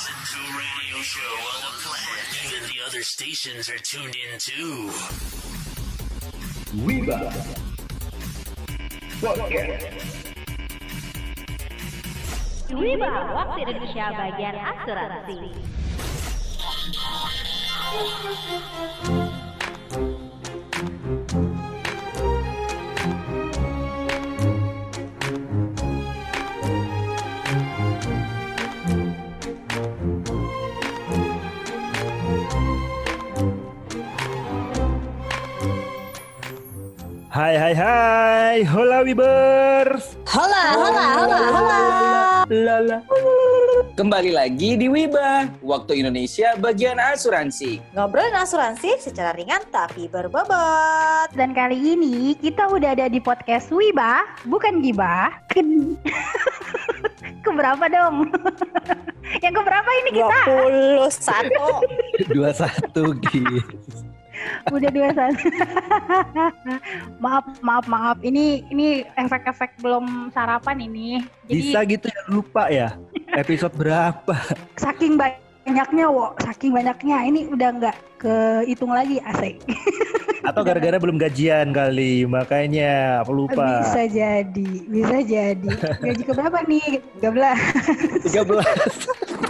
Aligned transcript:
Listen 0.00 0.16
to 0.32 0.40
a 0.40 0.56
radio 0.56 1.02
show 1.02 1.20
on 1.20 1.60
the 1.60 1.72
planet. 1.84 2.24
Even 2.46 2.62
the 2.70 2.80
other 2.86 3.02
stations 3.02 3.68
are 3.68 3.76
tuned 3.76 4.16
in 4.16 4.38
too. 4.38 4.88
Wiba 6.80 7.28
Podcast 9.20 9.92
Wiba, 12.72 13.12
waktu 13.36 13.60
Indonesia 13.60 14.08
bagian 14.16 14.56
asuransi. 14.56 15.38
Hai 37.40 37.56
hai 37.56 37.72
hai, 37.72 38.58
hola 38.68 39.00
Wibers. 39.00 40.12
Hola, 40.28 40.76
hola, 40.76 41.06
hola, 41.24 41.38
hola. 41.48 41.80
Lala. 42.52 42.98
Kembali 43.96 44.28
lagi 44.28 44.76
di 44.76 44.92
Wiba 44.92 45.48
Waktu 45.64 46.04
Indonesia 46.04 46.52
bagian 46.60 47.00
asuransi 47.00 47.80
Ngobrolin 47.96 48.36
asuransi 48.36 49.00
secara 49.00 49.32
ringan 49.32 49.64
tapi 49.72 50.04
berbobot. 50.12 51.32
Dan 51.32 51.56
kali 51.56 51.96
ini 51.96 52.36
kita 52.36 52.68
udah 52.68 52.92
ada 52.92 53.08
di 53.08 53.24
podcast 53.24 53.72
Wiba, 53.72 54.20
bukan 54.44 54.84
Gibah. 54.84 55.32
Ke... 55.48 55.64
keberapa 57.48 57.88
dong? 57.88 58.36
Yang 59.48 59.54
keberapa 59.64 59.90
ini 60.04 60.10
kita? 60.12 60.38
21. 61.08 62.36
Dua 62.36 62.52
satu 62.52 63.16
gitu. 63.32 63.64
Udah 64.70 64.90
dua 64.92 65.08
satu. 65.12 65.46
maaf, 67.24 67.44
maaf, 67.60 67.84
maaf. 67.86 68.18
Ini 68.20 68.64
ini 68.70 69.04
efek-efek 69.16 69.80
belum 69.80 70.30
sarapan 70.32 70.84
ini. 70.84 71.24
Jadi 71.48 71.54
Bisa 71.56 71.78
gitu 71.86 72.06
ya 72.08 72.22
lupa 72.30 72.68
ya. 72.68 72.94
Episode 73.34 73.74
berapa? 73.76 74.34
saking 74.80 75.14
banyaknya, 75.16 76.10
wo, 76.10 76.34
saking 76.42 76.74
banyaknya 76.74 77.16
ini 77.24 77.46
udah 77.48 77.68
nggak 77.78 77.96
kehitung 78.20 78.92
lagi 78.92 79.22
asik. 79.22 79.60
Atau 80.48 80.64
gara-gara 80.64 80.96
belum 80.96 81.20
gajian 81.20 81.70
kali, 81.70 82.24
makanya 82.24 83.20
aku 83.22 83.44
lupa. 83.44 83.84
Bisa 83.84 84.08
jadi, 84.08 84.70
bisa 84.88 85.16
jadi. 85.20 85.68
Gaji 86.00 86.22
keberapa 86.24 86.58
nih? 86.64 86.98
13. 87.20 88.24
13. 88.24 89.46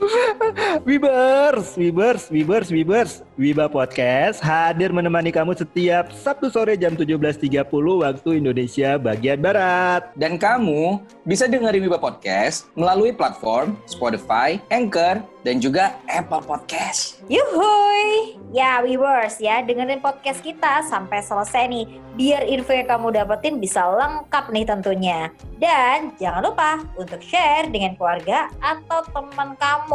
Wibers, 0.88 1.76
Wibers, 1.76 2.32
Wibers, 2.32 2.68
Wibers. 2.72 3.12
Wiba 3.40 3.72
Podcast 3.72 4.44
hadir 4.44 4.92
menemani 4.92 5.32
kamu 5.32 5.56
setiap 5.56 6.12
Sabtu 6.12 6.52
sore 6.52 6.76
jam 6.76 6.92
17.30 6.92 7.64
waktu 7.72 8.30
Indonesia 8.36 9.00
bagian 9.00 9.40
Barat. 9.40 10.12
Dan 10.12 10.36
kamu 10.36 11.00
bisa 11.24 11.48
dengerin 11.48 11.88
Wiba 11.88 11.96
Podcast 11.96 12.68
melalui 12.76 13.16
platform 13.16 13.80
Spotify, 13.88 14.60
Anchor, 14.68 15.24
dan 15.40 15.56
juga 15.56 15.96
Apple 16.04 16.44
Podcast 16.44 17.24
Yuhuy. 17.32 18.36
Ya, 18.52 18.84
viewers 18.84 19.40
ya, 19.40 19.64
dengerin 19.64 20.04
podcast 20.04 20.44
kita 20.44 20.84
sampai 20.84 21.24
selesai 21.24 21.64
nih. 21.70 21.86
Biar 22.18 22.44
info 22.44 22.76
yang 22.76 22.90
kamu 22.90 23.16
dapetin 23.16 23.56
bisa 23.56 23.80
lengkap 23.86 24.52
nih 24.52 24.66
tentunya. 24.68 25.20
Dan 25.56 26.12
jangan 26.20 26.44
lupa 26.44 26.70
untuk 26.98 27.24
share 27.24 27.72
dengan 27.72 27.96
keluarga 27.96 28.52
atau 28.60 29.00
teman 29.14 29.56
kamu 29.56 29.89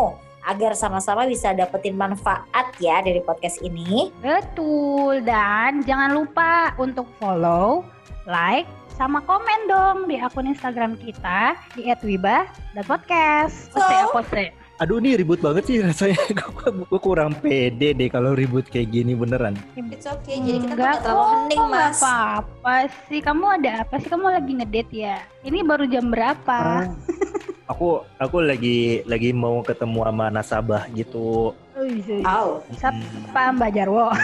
agar 0.46 0.78
sama-sama 0.78 1.26
bisa 1.26 1.52
dapetin 1.58 1.98
manfaat 1.98 2.70
ya 2.78 3.02
dari 3.02 3.20
podcast 3.26 3.60
ini. 3.66 4.14
Betul, 4.22 5.26
dan 5.26 5.82
jangan 5.84 6.14
lupa 6.14 6.78
untuk 6.78 7.10
follow, 7.18 7.82
like, 8.30 8.70
sama 8.96 9.20
komen 9.26 9.68
dong 9.68 9.98
di 10.08 10.22
akun 10.22 10.48
Instagram 10.48 10.96
kita 11.02 11.58
di 11.76 11.90
@wiba.podcast. 11.92 13.74
Poste 13.74 13.92
ya, 13.92 14.06
poste. 14.08 14.46
Aduh 14.84 15.00
ini 15.00 15.16
ribut 15.16 15.40
banget 15.40 15.64
sih 15.72 15.80
rasanya. 15.80 16.20
Gue 16.92 17.00
kurang 17.00 17.32
pede 17.40 17.96
deh 17.96 18.12
kalau 18.12 18.36
ribut 18.36 18.68
kayak 18.68 18.92
gini 18.92 19.16
beneran. 19.16 19.56
It's 19.76 20.04
okay, 20.04 20.44
jadi 20.44 20.68
kita 20.68 20.76
Enggak 20.76 21.00
nggak 21.00 21.00
terlalu 21.04 21.24
kok, 21.24 21.32
hening 21.32 21.64
mas. 21.72 22.00
apa-apa 22.04 22.76
sih. 23.08 23.20
Kamu 23.24 23.46
ada 23.56 23.72
apa 23.88 23.96
sih? 24.04 24.10
Kamu 24.12 24.28
lagi 24.28 24.52
ngedate 24.52 24.96
ya? 24.96 25.18
Ini 25.48 25.64
baru 25.64 25.88
jam 25.88 26.12
berapa? 26.12 26.60
Aku 27.66 28.06
aku 28.22 28.46
lagi 28.46 29.02
lagi 29.10 29.34
mau 29.34 29.66
ketemu 29.66 30.06
sama 30.06 30.26
nasabah 30.30 30.84
gitu. 30.94 31.50
Oh, 31.74 32.62
Siapa 32.78 33.42
Mbak 33.58 33.72
Jarwo? 33.74 34.14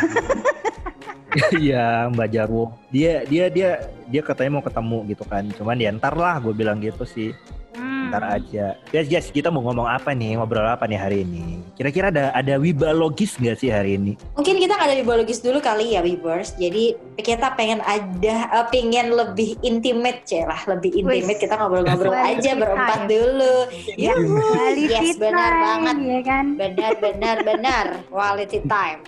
Iya 1.56 2.12
Mbak 2.12 2.28
Jarwo. 2.28 2.76
Dia 2.92 3.24
dia 3.24 3.48
dia 3.48 3.88
dia 4.12 4.22
katanya 4.22 4.60
mau 4.60 4.66
ketemu 4.68 4.98
gitu 5.16 5.24
kan. 5.24 5.48
Cuman 5.56 5.80
ya 5.80 5.96
ntar 5.96 6.12
lah 6.20 6.44
gue 6.44 6.52
bilang 6.52 6.84
gitu 6.84 7.08
sih. 7.08 7.32
Hmm. 8.12 8.20
Ntar 8.20 8.44
aja. 8.44 8.66
Guys 8.92 9.08
guys 9.08 9.28
kita 9.32 9.48
mau 9.48 9.64
ngomong 9.64 9.88
apa 9.88 10.12
nih? 10.12 10.36
Ngobrol 10.36 10.68
apa 10.68 10.84
nih 10.84 11.00
hari 11.00 11.24
ini? 11.24 11.64
Kira-kira 11.80 12.12
ada 12.12 12.36
ada 12.36 12.60
wiba 12.60 12.92
logis 12.92 13.40
nggak 13.40 13.56
sih 13.56 13.72
hari 13.72 13.96
ini? 13.96 14.20
mungkin 14.36 14.60
kita 14.60 14.76
nggak 14.76 14.90
dari 14.92 15.04
biologis 15.08 15.40
dulu 15.40 15.64
kali 15.64 15.96
ya, 15.96 16.04
viewers. 16.04 16.52
Jadi 16.60 17.00
kita 17.16 17.56
pengen 17.56 17.80
ada, 17.88 18.36
eh, 18.52 18.66
pengen 18.68 19.16
lebih 19.16 19.56
intimate 19.64 20.28
ya 20.28 20.44
lah, 20.44 20.60
lebih 20.68 20.92
intimate. 20.92 21.40
Wis. 21.40 21.40
Kita 21.40 21.56
ngobrol-ngobrol 21.56 22.12
aja 22.12 22.52
berempat 22.60 23.08
dulu. 23.08 23.56
Ya, 23.96 24.12
Quality 24.18 24.84
yes 24.92 25.16
benar 25.16 25.52
banget. 25.56 25.96
ya 26.04 26.22
kan? 26.28 26.46
Benar, 26.60 26.92
benar, 27.00 27.36
benar. 27.48 27.86
Quality 28.12 28.60
time. 28.68 29.00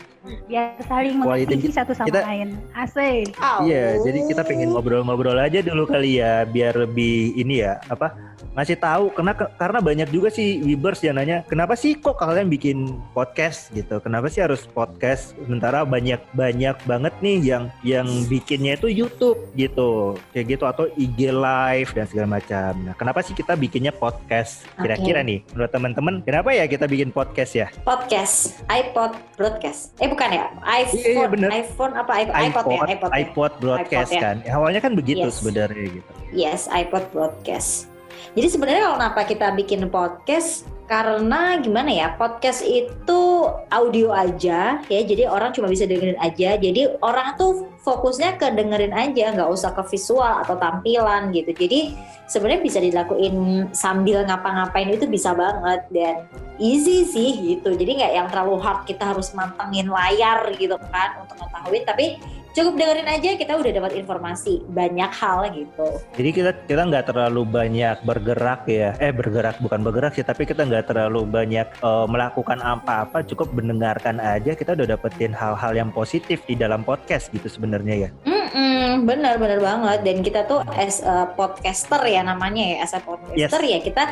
Biar 0.48 0.80
saling 0.88 1.20
Quality 1.20 1.52
mengisi 1.60 1.76
satu 1.76 1.92
sama 1.92 2.08
kita- 2.08 2.24
lain. 2.24 2.56
Asik. 2.72 3.36
Oh. 3.44 3.68
Iya, 3.68 4.00
jadi 4.08 4.20
kita 4.32 4.48
pengen 4.48 4.72
ngobrol-ngobrol 4.72 5.36
aja 5.36 5.60
dulu 5.60 5.84
kali 5.84 6.24
ya, 6.24 6.48
biar 6.48 6.80
lebih 6.80 7.36
ini 7.36 7.60
ya, 7.60 7.84
apa 7.92 8.16
ngasih 8.54 8.78
tahu 8.78 9.10
karena 9.12 9.34
karena 9.34 9.80
banyak 9.80 10.10
juga 10.10 10.30
sih 10.30 10.60
Wibers 10.60 11.02
yang 11.02 11.18
nanya 11.18 11.42
kenapa 11.46 11.74
sih 11.74 11.96
kok 11.96 12.16
kalian 12.16 12.48
bikin 12.48 12.78
podcast 13.12 13.72
gitu 13.72 13.98
kenapa 13.98 14.30
sih 14.30 14.42
harus 14.42 14.66
podcast 14.66 15.34
sementara 15.40 15.82
banyak 15.84 16.22
banyak 16.32 16.76
banget 16.84 17.14
nih 17.20 17.38
yang 17.42 17.64
yang 17.82 18.08
bikinnya 18.28 18.76
itu 18.76 18.88
YouTube 18.88 19.40
gitu 19.54 20.14
kayak 20.32 20.46
gitu 20.54 20.64
atau 20.64 20.86
IG 20.94 21.30
live 21.30 21.90
dan 21.92 22.06
segala 22.06 22.28
macam 22.38 22.72
nah 22.84 22.94
kenapa 22.94 23.20
sih 23.20 23.34
kita 23.34 23.54
bikinnya 23.54 23.92
podcast 23.92 24.66
kira-kira 24.78 25.22
nih 25.22 25.42
menurut 25.52 25.72
teman-teman 25.72 26.16
kenapa 26.22 26.50
ya 26.52 26.66
kita 26.66 26.86
bikin 26.86 27.10
podcast 27.10 27.54
ya 27.54 27.68
Podcast, 27.84 28.64
iPod, 28.68 29.14
broadcast. 29.36 29.94
Eh 29.98 30.08
bukan 30.08 30.30
ya? 30.30 30.50
iPhone, 30.64 30.98
Iya, 30.98 31.10
iya, 31.14 31.28
bener. 31.30 31.50
iPhone 31.52 31.94
apa 31.94 32.12
iPod, 32.20 32.34
iPod, 32.34 32.44
iPod 32.44 32.66
ya? 32.66 32.78
iPod, 32.90 33.10
ya? 33.10 33.18
iPod 33.20 33.52
broadcast 33.60 34.10
iPod, 34.10 34.18
ya. 34.18 34.22
kan 34.24 34.36
awalnya 34.50 34.82
kan 34.82 34.92
begitu 34.94 35.28
Yes. 35.28 35.36
sebenarnya 35.40 35.86
gitu 35.94 36.12
Yes, 36.34 36.62
iPod 36.68 37.06
broadcast. 37.14 37.93
Jadi 38.32 38.48
sebenarnya 38.48 38.82
kalau 38.88 38.98
kenapa 39.04 39.22
kita 39.28 39.48
bikin 39.52 39.92
podcast 39.92 40.72
karena 40.84 41.58
gimana 41.64 41.88
ya 41.88 42.08
podcast 42.20 42.60
itu 42.60 43.48
audio 43.72 44.12
aja 44.12 44.84
ya 44.84 45.02
jadi 45.08 45.32
orang 45.32 45.56
cuma 45.56 45.72
bisa 45.72 45.88
dengerin 45.88 46.20
aja. 46.20 46.60
Jadi 46.60 47.00
orang 47.00 47.40
tuh 47.40 47.72
fokusnya 47.84 48.40
ke 48.40 48.52
dengerin 48.52 48.92
aja 48.92 49.32
nggak 49.36 49.50
usah 49.52 49.72
ke 49.76 49.84
visual 49.92 50.44
atau 50.44 50.60
tampilan 50.60 51.32
gitu. 51.32 51.56
Jadi 51.56 51.96
sebenarnya 52.28 52.62
bisa 52.64 52.80
dilakuin 52.84 53.68
sambil 53.72 54.28
ngapa-ngapain 54.28 54.92
itu 54.92 55.08
bisa 55.08 55.32
banget 55.32 55.82
dan 55.92 56.28
easy 56.60 57.08
sih 57.08 57.32
gitu. 57.56 57.76
Jadi 57.76 58.04
nggak 58.04 58.14
yang 58.14 58.28
terlalu 58.28 58.60
hard 58.60 58.84
kita 58.84 59.16
harus 59.16 59.32
mantengin 59.32 59.88
layar 59.88 60.52
gitu 60.56 60.76
kan 60.92 61.24
untuk 61.24 61.40
mengetahui 61.40 61.80
tapi 61.88 62.06
cukup 62.54 62.74
dengerin 62.78 63.10
aja 63.10 63.30
kita 63.36 63.54
udah 63.58 63.72
dapat 63.74 63.92
informasi. 63.98 64.62
Banyak 64.70 65.12
hal 65.12 65.50
gitu. 65.52 65.88
Jadi 66.16 66.30
kita 66.30 66.52
kita 66.70 66.82
nggak 66.86 67.10
terlalu 67.10 67.42
banyak 67.44 67.98
bergerak 68.06 68.70
ya, 68.70 68.94
eh 69.02 69.10
bergerak 69.10 69.58
bukan 69.60 69.82
bergerak 69.82 70.14
sih, 70.14 70.26
tapi 70.26 70.46
kita 70.46 70.64
nggak 70.64 70.94
terlalu 70.94 71.26
banyak 71.26 71.68
eh, 71.68 72.06
melakukan 72.08 72.62
apa-apa, 72.62 73.26
cukup 73.26 73.52
mendengarkan 73.52 74.22
aja 74.22 74.54
kita 74.54 74.78
udah 74.78 74.96
dapetin 74.96 75.34
hal-hal 75.34 75.74
yang 75.74 75.90
positif 75.90 76.46
di 76.46 76.54
dalam 76.54 76.86
podcast 76.86 77.34
gitu 77.34 77.50
sebenarnya 77.50 78.08
ya. 78.08 78.10
Mm-mm, 78.24 79.10
benar 79.10 79.42
benar 79.42 79.60
banget. 79.60 80.00
Dan 80.06 80.22
kita 80.22 80.46
tuh 80.46 80.62
as 80.78 81.02
a 81.02 81.26
podcaster 81.34 82.02
ya 82.06 82.22
namanya 82.22 82.64
ya 82.64 82.78
as 82.86 82.94
a 82.94 83.02
podcaster 83.02 83.66
ya. 83.66 83.82
Kita 83.82 84.04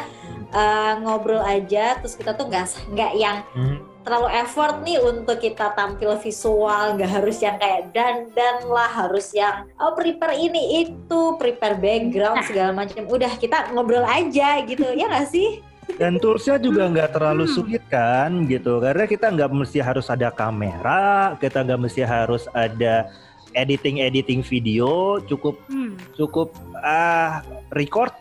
uh, 0.51 0.93
ngobrol 1.05 1.45
aja 1.45 2.01
terus 2.01 2.17
kita 2.17 2.33
tuh 2.33 2.49
nggak 2.49 2.65
nggak 2.97 3.11
yang 3.15 3.37
terlalu 4.01 4.29
effort 4.33 4.81
nih 4.81 4.97
untuk 4.97 5.37
kita 5.37 5.73
tampil 5.77 6.17
visual 6.17 6.97
nggak 6.97 7.11
harus 7.21 7.37
yang 7.39 7.57
kayak 7.61 7.93
dandan 7.93 8.65
lah 8.65 8.89
harus 8.89 9.29
yang 9.31 9.69
oh 9.77 9.93
prepare 9.93 10.33
ini 10.33 10.85
itu 10.85 11.21
prepare 11.37 11.77
background 11.77 12.41
segala 12.45 12.73
macam 12.73 13.05
udah 13.05 13.31
kita 13.37 13.69
ngobrol 13.71 14.03
aja 14.03 14.61
gitu 14.65 14.85
ya 14.93 15.05
nggak 15.07 15.29
sih 15.29 15.61
Dan 15.99 16.23
toolsnya 16.23 16.55
juga 16.55 16.87
nggak 16.87 17.19
terlalu 17.19 17.51
Hmm. 17.51 17.55
sulit 17.57 17.83
kan 17.91 18.47
gitu, 18.47 18.79
karena 18.79 19.03
kita 19.03 19.27
nggak 19.27 19.51
mesti 19.51 19.83
harus 19.83 20.07
ada 20.07 20.31
kamera, 20.31 21.35
kita 21.35 21.67
nggak 21.67 21.81
mesti 21.83 22.01
harus 22.07 22.47
ada 22.55 23.11
editing 23.51 23.99
editing 23.99 24.39
video, 24.39 25.19
cukup 25.27 25.59
Hmm. 25.67 25.99
cukup 26.15 26.55
ah 26.79 27.43
record, 27.75 28.13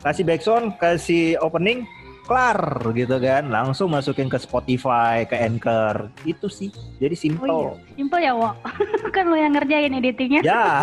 kasih 0.00 0.24
backsound, 0.24 0.72
kasih 0.80 1.36
opening, 1.44 1.84
kelar 2.22 2.60
gitu 2.92 3.18
kan 3.18 3.46
langsung 3.46 3.90
masukin 3.90 4.26
ke 4.26 4.36
Spotify 4.36 5.22
ke 5.22 5.34
Anchor 5.34 6.06
itu 6.22 6.46
sih 6.46 6.70
jadi 6.96 7.14
simple 7.14 7.46
Oh 7.46 7.74
iya, 7.74 7.94
simple 7.94 8.20
ya, 8.20 8.32
Wo. 8.32 8.50
kan 9.14 9.24
lo 9.24 9.34
yang 9.34 9.52
ngerjain 9.52 9.92
editingnya. 9.92 10.40
ya 10.40 10.64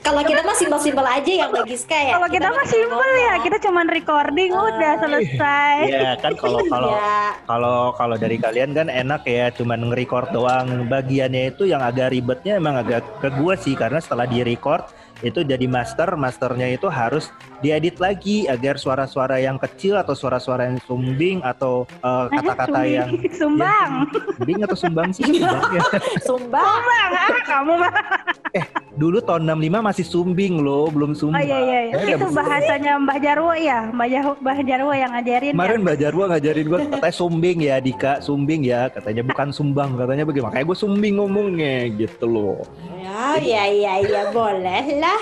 Kalau 0.00 0.24
kita 0.24 0.40
mah 0.40 0.56
simpel-simpel 0.56 1.04
aja 1.04 1.28
yang 1.28 1.52
bagi 1.52 1.76
Giska 1.76 1.92
ya. 1.92 2.16
Kalau 2.16 2.28
kita 2.32 2.48
mah 2.48 2.64
simple 2.64 3.04
ya, 3.20 3.34
kita 3.36 3.56
cuman 3.60 3.86
recording 3.86 4.48
udah 4.48 4.92
selesai. 4.96 5.74
ya 5.86 6.16
kan 6.16 6.32
kalau 6.34 6.64
kalau 6.72 6.88
Iya. 6.88 7.20
kalau 7.44 7.78
kalau 7.92 8.16
dari 8.16 8.40
kalian 8.40 8.72
kan 8.72 8.88
enak 8.88 9.28
ya 9.28 9.52
cuman 9.52 9.92
nge-record 9.92 10.32
doang 10.32 10.88
bagiannya 10.88 11.52
itu 11.52 11.68
yang 11.68 11.84
agak 11.84 12.08
ribetnya 12.08 12.56
emang 12.56 12.80
agak 12.80 13.04
ke 13.20 13.28
gua 13.36 13.54
sih 13.54 13.76
karena 13.76 14.00
setelah 14.00 14.24
di 14.24 14.40
record 14.40 14.88
itu 15.22 15.42
jadi 15.42 15.66
master 15.66 16.14
masternya 16.14 16.70
itu 16.70 16.86
harus 16.86 17.30
diedit 17.58 17.98
lagi 17.98 18.46
agar 18.46 18.78
suara-suara 18.78 19.42
yang 19.42 19.58
kecil 19.58 19.98
atau 19.98 20.14
suara-suara 20.14 20.70
yang 20.70 20.78
sumbing 20.86 21.42
atau 21.42 21.82
eh, 21.90 22.26
kata-kata 22.38 22.80
Sumbing. 22.80 22.94
yang 22.94 23.08
sumbang. 23.40 23.90
sumbing 24.38 24.58
atau 24.62 24.76
sumbang 24.78 25.08
sih 25.10 25.24
Sumbang 25.34 25.70
ya. 25.74 25.82
Sumbang. 26.22 26.66
Sumbang, 26.66 27.10
ah, 27.14 27.42
kamu 27.46 27.72
mah. 27.82 27.92
Dulu 28.98 29.22
tahun 29.22 29.46
65 29.46 29.88
masih 29.88 30.04
sumbing 30.04 30.58
loh 30.58 30.90
belum 30.90 31.14
Oh 31.14 31.18
sumbang 31.30 31.46
iya 31.46 31.58
iya, 31.62 31.80
iya. 31.86 31.94
Eh, 32.02 32.18
itu 32.18 32.26
bahasanya 32.34 32.92
Mbah 32.98 33.18
Jarwo 33.22 33.54
ya, 33.54 33.78
Mbah 33.94 34.08
Jarwo, 34.10 34.32
Mbah 34.42 34.58
Jarwo 34.66 34.92
yang 34.92 35.10
ngajarin 35.14 35.52
Kemarin 35.54 35.78
ya. 35.78 35.84
Mbak 35.86 35.96
Jarwo 36.02 36.22
ngajarin 36.26 36.66
gue 36.66 36.78
katanya 36.90 37.14
sumbing 37.14 37.58
ya 37.62 37.76
Dika, 37.78 38.12
sumbing 38.18 38.60
ya 38.66 38.90
katanya 38.90 39.22
bukan 39.22 39.48
sumbang 39.54 39.94
katanya 39.94 40.24
bagaimana? 40.26 40.52
Kayak 40.58 40.66
gue 40.74 40.78
sumbing 40.82 41.14
ngomongnya 41.22 41.86
gitu 41.94 42.26
loh. 42.26 42.58
Ya, 42.98 43.38
ya, 43.38 43.64
ya, 43.86 43.94
ya, 44.02 44.22
boleh 44.34 44.84
lah. 44.98 45.20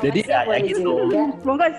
Jadi 0.00 0.20
ya, 0.24 0.48
ya 0.48 0.58
gitu. 0.64 0.92
Bungkus. 1.44 1.76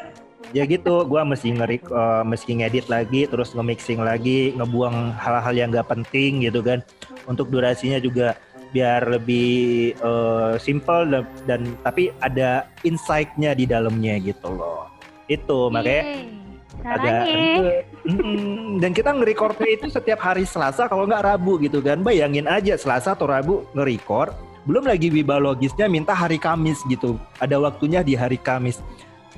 Ya 0.52 0.68
gitu, 0.68 1.08
gue 1.08 1.22
mesti 1.24 1.48
ngerik, 1.56 1.84
eh, 1.88 2.24
mesti 2.28 2.52
ngedit 2.60 2.86
lagi, 2.92 3.24
terus 3.24 3.56
nge-mixing 3.56 4.04
lagi, 4.04 4.52
ngebuang 4.60 5.16
hal-hal 5.16 5.54
yang 5.56 5.72
gak 5.72 5.88
penting 5.88 6.44
gitu 6.44 6.60
kan. 6.60 6.84
Untuk 7.24 7.48
durasinya 7.48 7.98
juga 8.04 8.36
biar 8.72 9.08
lebih 9.08 9.92
eh, 9.96 10.54
simple 10.60 11.08
dan, 11.12 11.24
dan 11.48 11.62
tapi 11.84 12.12
ada 12.24 12.68
insight-nya 12.88 13.56
di 13.56 13.68
dalamnya 13.68 14.20
gitu 14.20 14.52
loh. 14.52 14.88
Itu 15.28 15.72
makanya 15.72 16.04
Yeay, 16.04 16.42
ribet. 16.82 17.86
Mm-mm. 18.02 18.82
dan 18.82 18.92
kita 18.96 19.14
nge-recordnya 19.14 19.70
itu 19.78 19.86
setiap 19.94 20.18
hari 20.18 20.48
Selasa 20.48 20.90
kalau 20.90 21.06
nggak 21.06 21.22
Rabu 21.22 21.62
gitu 21.62 21.84
kan 21.84 22.02
bayangin 22.02 22.50
aja 22.50 22.74
Selasa 22.74 23.14
atau 23.14 23.30
Rabu 23.30 23.70
nge-record 23.78 24.34
belum 24.66 24.90
lagi 24.90 25.14
wibalogisnya 25.14 25.86
minta 25.86 26.14
hari 26.14 26.42
Kamis 26.42 26.82
gitu 26.90 27.22
ada 27.38 27.62
waktunya 27.62 28.02
di 28.02 28.18
hari 28.18 28.42
Kamis 28.42 28.82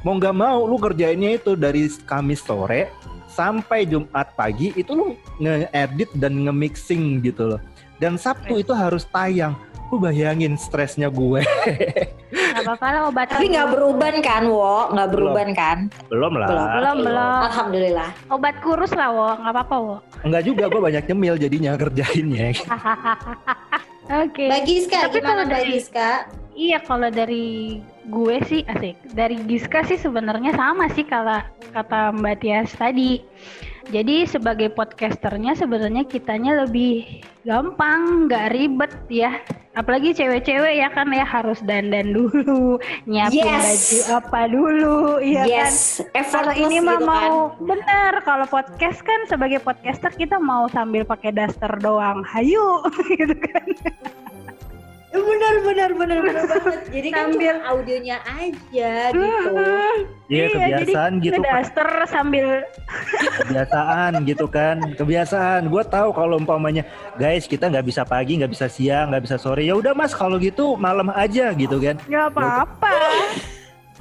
mau 0.08 0.16
nggak 0.16 0.36
mau 0.36 0.64
lu 0.64 0.80
kerjainnya 0.80 1.36
itu 1.36 1.60
dari 1.60 1.92
Kamis 2.08 2.44
sore 2.44 2.92
sampai 3.28 3.84
Jumat 3.88 4.32
pagi 4.40 4.72
itu 4.78 4.92
lu 4.96 5.06
nge-edit 5.44 6.16
dan 6.16 6.48
nge-mixing 6.48 7.20
gitu 7.24 7.56
loh 7.56 7.62
dan 7.98 8.16
Sabtu 8.16 8.57
itu 8.57 8.72
harus 8.72 9.04
tayang 9.06 9.54
lu 9.90 10.01
bayangin 10.01 10.57
stresnya 10.57 11.06
gue 11.07 11.45
Gak 12.34 12.66
apa-apa 12.66 12.88
lah 12.90 13.01
obat. 13.10 13.30
Tapi 13.30 13.50
nggak 13.50 13.69
beruban 13.74 14.16
kan, 14.22 14.45
Wo? 14.45 14.90
Nggak 14.90 15.10
beruban 15.10 15.50
kan? 15.54 15.78
belum 16.06 16.34
lah 16.34 16.50
Belum. 16.50 16.66
Belum, 16.69 16.98
belum. 17.01 17.42
Alhamdulillah. 17.45 18.10
Obat 18.30 18.56
kurus 18.62 18.94
lah, 18.94 19.10
Wo. 19.10 19.38
Gak 19.38 19.54
apa-apa, 19.54 19.75
Wo. 19.78 19.95
Enggak 20.22 20.44
juga 20.45 20.66
gue 20.66 20.81
banyak 20.81 21.04
nyemil 21.04 21.36
jadinya 21.38 21.72
kerjainnya 21.74 22.54
Oke. 24.24 24.46
Mbak 24.50 24.62
Giska, 24.66 24.98
Tapi 25.04 25.18
gimana 25.18 25.25
kalau 25.25 25.44
dari- 25.48 25.74
Giska? 25.74 26.10
Iya, 26.54 26.78
kalau 26.86 27.10
dari 27.10 27.46
gue 28.04 28.36
sih 28.46 28.62
asik. 28.68 28.98
Dari 29.13 29.38
Giska 29.46 29.81
sih 29.86 29.98
sebenarnya 29.98 30.54
sama 30.54 30.89
sih 30.94 31.01
kalau 31.01 31.42
kata 31.69 32.13
Mbak 32.13 32.36
Tias 32.38 32.69
tadi. 32.74 33.22
Jadi 33.92 34.24
sebagai 34.24 34.72
podcasternya 34.72 35.60
sebenarnya 35.60 36.08
kitanya 36.08 36.64
lebih 36.64 37.20
gampang, 37.44 38.32
nggak 38.32 38.46
ribet 38.56 38.94
ya. 39.12 39.44
Apalagi 39.74 40.14
cewek-cewek 40.14 40.78
ya 40.78 40.88
kan 40.88 41.10
ya 41.10 41.26
harus 41.26 41.58
dandan 41.60 42.14
dulu, 42.14 42.78
nyiapin 43.10 43.42
Yes. 43.42 43.66
baju 43.66 44.00
apa 44.16 44.42
dulu, 44.46 44.98
iya 45.20 45.44
kan. 45.44 45.50
yes, 45.66 45.78
Kalau 46.00 46.14
effortless 46.14 46.62
ini 46.62 46.78
mah 46.78 46.94
gitu 46.94 47.04
kan. 47.04 47.10
mau 47.10 47.34
bener, 47.58 48.14
kalau 48.22 48.46
podcast 48.46 49.00
kan 49.02 49.20
sebagai 49.26 49.60
podcaster 49.60 50.14
kita 50.14 50.38
mau 50.38 50.70
sambil 50.70 51.02
pakai 51.04 51.34
daster 51.34 51.74
doang, 51.82 52.22
hayu 52.24 52.86
gitu 53.20 53.34
kan. 53.34 53.66
Benar, 55.13 55.56
benar, 55.62 55.89
benar, 55.94 56.19
benar 56.19 56.44
banget. 56.51 56.80
Jadi 56.89 57.10
kan 57.10 57.25
Sambil- 57.30 57.54
cuma 57.54 57.69
audionya 57.69 58.18
aja 58.25 58.92
gitu. 59.10 59.54
Iya 60.24 60.50
kebiasaan 60.50 61.12
jadi 61.21 61.38
gitu. 61.38 61.42
Daster 61.45 61.89
sambil 62.10 62.48
kebiasaan 63.38 64.12
gitu 64.25 64.45
kan 64.48 64.81
kebiasaan 64.95 65.69
gue 65.69 65.83
tahu 65.86 66.10
kalau 66.10 66.42
umpamanya 66.42 66.81
guys 67.15 67.45
kita 67.45 67.69
nggak 67.69 67.86
bisa 67.86 68.01
pagi 68.01 68.42
nggak 68.42 68.50
bisa 68.50 68.65
siang 68.65 69.13
nggak 69.13 69.30
bisa 69.30 69.38
sore 69.38 69.62
ya 69.62 69.77
udah 69.77 69.94
mas 69.94 70.10
kalau 70.10 70.42
gitu 70.42 70.74
malam 70.74 71.13
aja 71.13 71.54
gitu 71.54 71.77
kan 71.77 72.01
nggak 72.04 72.33
apa-apa. 72.33 72.98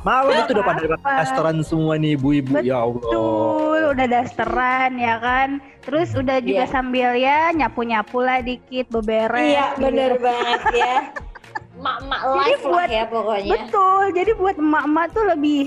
Malam 0.02 0.34
itu 0.36 0.50
udah 0.52 0.66
pada 0.66 0.82
restoran 1.18 1.56
semua 1.62 1.94
nih 1.94 2.14
ibu-ibu 2.14 2.58
ya 2.60 2.78
Allah 2.80 2.98
Betul, 2.98 3.80
udah 3.92 4.06
dasteran 4.06 4.90
ya 4.96 5.14
kan. 5.16 5.48
Terus 5.80 6.08
udah 6.12 6.38
juga 6.38 6.64
Iya. 6.64 6.70
sambil 6.70 7.08
ya 7.14 7.50
nyapu-nyapu 7.50 8.18
lah 8.18 8.38
dikit, 8.38 8.86
beberes. 8.88 9.42
Iya, 9.42 9.64
gitu. 9.72 9.82
benar 9.84 10.12
banget 10.16 10.62
ya. 10.72 10.96
Mak-mak 11.74 12.20
Jadi 12.20 12.38
live 12.38 12.62
lah 12.62 12.70
buat- 12.70 12.90
ya 12.92 13.04
pokoknya. 13.06 13.52
Betul, 13.52 14.02
jadi 14.12 14.30
buat 14.32 14.56
emak-emak 14.56 15.06
tuh 15.10 15.24
lebih 15.26 15.62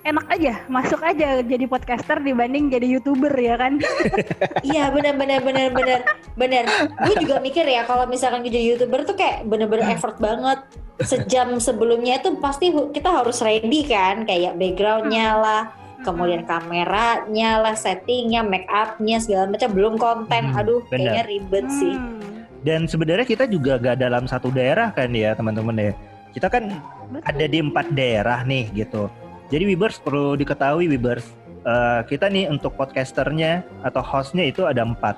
enak 0.00 0.26
aja, 0.30 0.54
masuk 0.66 1.00
aja 1.02 1.28
jadi 1.42 1.64
podcaster 1.64 2.16
dibanding 2.18 2.68
jadi 2.68 2.86
youtuber 2.88 3.32
ya 3.32 3.56
kan. 3.56 3.76
Iya 4.64 4.88
benar 4.88 5.14
benar 5.14 5.40
benar 5.40 5.68
benar 5.70 6.00
benar. 6.34 6.64
Gue 6.98 7.14
juga 7.18 7.36
mikir 7.38 7.64
ya 7.64 7.84
kalau 7.84 8.04
misalkan 8.04 8.40
jadi 8.42 8.74
youtuber 8.74 9.04
tuh 9.04 9.12
kayak 9.12 9.44
bener-bener 9.44 9.84
effort 9.90 10.16
banget. 10.16 10.64
Sejam 10.98 11.62
sebelumnya 11.62 12.18
itu 12.18 12.34
pasti 12.42 12.74
kita 12.74 13.22
harus 13.22 13.38
ready 13.38 13.86
kan, 13.86 14.26
kayak 14.26 14.58
backgroundnya 14.58 15.38
lah, 15.38 15.62
kemudian 16.02 16.42
kameranya 16.42 17.62
lah, 17.62 17.74
settingnya, 17.78 18.42
make 18.42 18.66
upnya 18.66 19.22
segala 19.22 19.46
macam. 19.54 19.70
Belum 19.70 19.94
konten, 19.94 20.50
Hmm, 20.50 20.58
aduh 20.58 20.82
benar. 20.90 20.98
kayaknya 20.98 21.22
ribet 21.30 21.66
sih. 21.70 21.94
Hmm, 21.94 22.28
dan 22.66 22.90
sebenarnya 22.90 23.26
kita 23.26 23.46
juga 23.46 23.78
gak 23.78 24.02
dalam 24.02 24.26
satu 24.26 24.50
daerah 24.50 24.90
kan 24.90 25.10
ya 25.14 25.34
teman-teman 25.34 25.78
ya 25.78 25.92
kita 26.34 26.50
kan 26.50 26.82
betul. 27.10 27.22
ada 27.24 27.44
di 27.46 27.58
empat 27.62 27.86
daerah 27.94 28.42
nih 28.42 28.66
gitu 28.74 29.06
jadi 29.48 29.64
Wibers 29.64 30.02
perlu 30.02 30.34
diketahui 30.34 30.90
Wibers 30.90 31.24
eh, 31.62 32.00
kita 32.06 32.26
nih 32.28 32.50
untuk 32.50 32.74
podcasternya 32.74 33.62
atau 33.86 34.02
hostnya 34.02 34.44
itu 34.46 34.66
ada 34.66 34.82
empat 34.84 35.16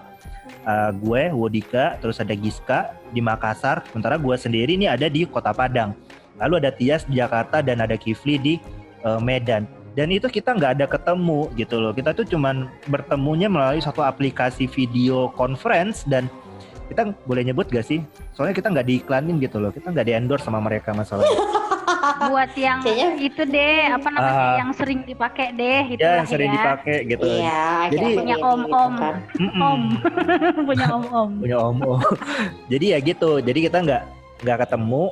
Eh, 0.71 0.91
gue 1.03 1.23
Wodika 1.35 1.99
terus 1.99 2.23
ada 2.23 2.35
Giska 2.37 2.95
di 3.11 3.19
Makassar. 3.19 3.83
Sementara 3.91 4.15
gue 4.21 4.37
sendiri 4.39 4.79
nih 4.79 4.95
ada 4.95 5.07
di 5.11 5.27
Kota 5.27 5.51
Padang. 5.51 5.97
Lalu 6.39 6.65
ada 6.65 6.71
Tias 6.73 7.03
di 7.11 7.19
Jakarta 7.19 7.61
dan 7.61 7.83
ada 7.83 7.99
Kifli 7.99 8.39
di 8.39 8.55
eh, 9.03 9.21
Medan. 9.21 9.67
Dan 9.99 10.15
itu 10.15 10.31
kita 10.31 10.55
nggak 10.55 10.73
ada 10.79 10.87
ketemu 10.87 11.51
gitu 11.59 11.83
loh. 11.83 11.91
Kita 11.91 12.15
tuh 12.15 12.23
cuman 12.23 12.71
bertemunya 12.87 13.51
melalui 13.51 13.83
satu 13.83 14.07
aplikasi 14.07 14.71
video 14.71 15.35
conference 15.35 16.07
dan 16.07 16.31
kita 16.87 17.11
boleh 17.27 17.43
nyebut 17.47 17.71
gak 17.71 17.87
sih? 17.87 18.03
Soalnya 18.35 18.55
kita 18.55 18.71
nggak 18.71 18.87
diiklanin 18.87 19.43
gitu 19.43 19.59
loh. 19.59 19.75
Kita 19.75 19.91
nggak 19.91 20.07
di 20.07 20.15
endorse 20.15 20.47
sama 20.47 20.63
mereka 20.63 20.95
masalahnya 20.95 21.39
buat 22.01 22.51
yang 22.55 22.79
Kayaknya- 22.81 23.17
itu 23.21 23.43
deh, 23.45 23.79
apa 23.89 24.09
namanya, 24.09 24.33
Ah. 24.35 24.57
yang 24.59 24.71
sering 24.73 25.01
dipakai 25.03 25.53
deh, 25.53 25.81
gitu 25.89 26.01
ya 26.01 26.13
yang 26.17 26.27
sering 26.27 26.49
ya. 26.49 26.57
dipakai 26.57 26.97
gitu 27.07 27.27
Iya, 27.27 27.65
Jadi- 27.91 28.17
Punya 28.17 28.37
gitu 28.37 28.47
kan. 28.97 29.15
Mm-mm. 29.37 29.61
Om, 29.63 29.83
punya 30.69 30.87
om-om. 30.91 31.31
punya 31.39 31.57
om 31.59 31.77
om. 31.81 32.01
jadi 32.67 32.87
ya 32.87 32.99
gitu 33.01 33.31
jadi 33.39 33.59
kita 33.67 33.79
nggak 33.81 34.03
nggak 34.41 34.59
ketemu 34.59 35.05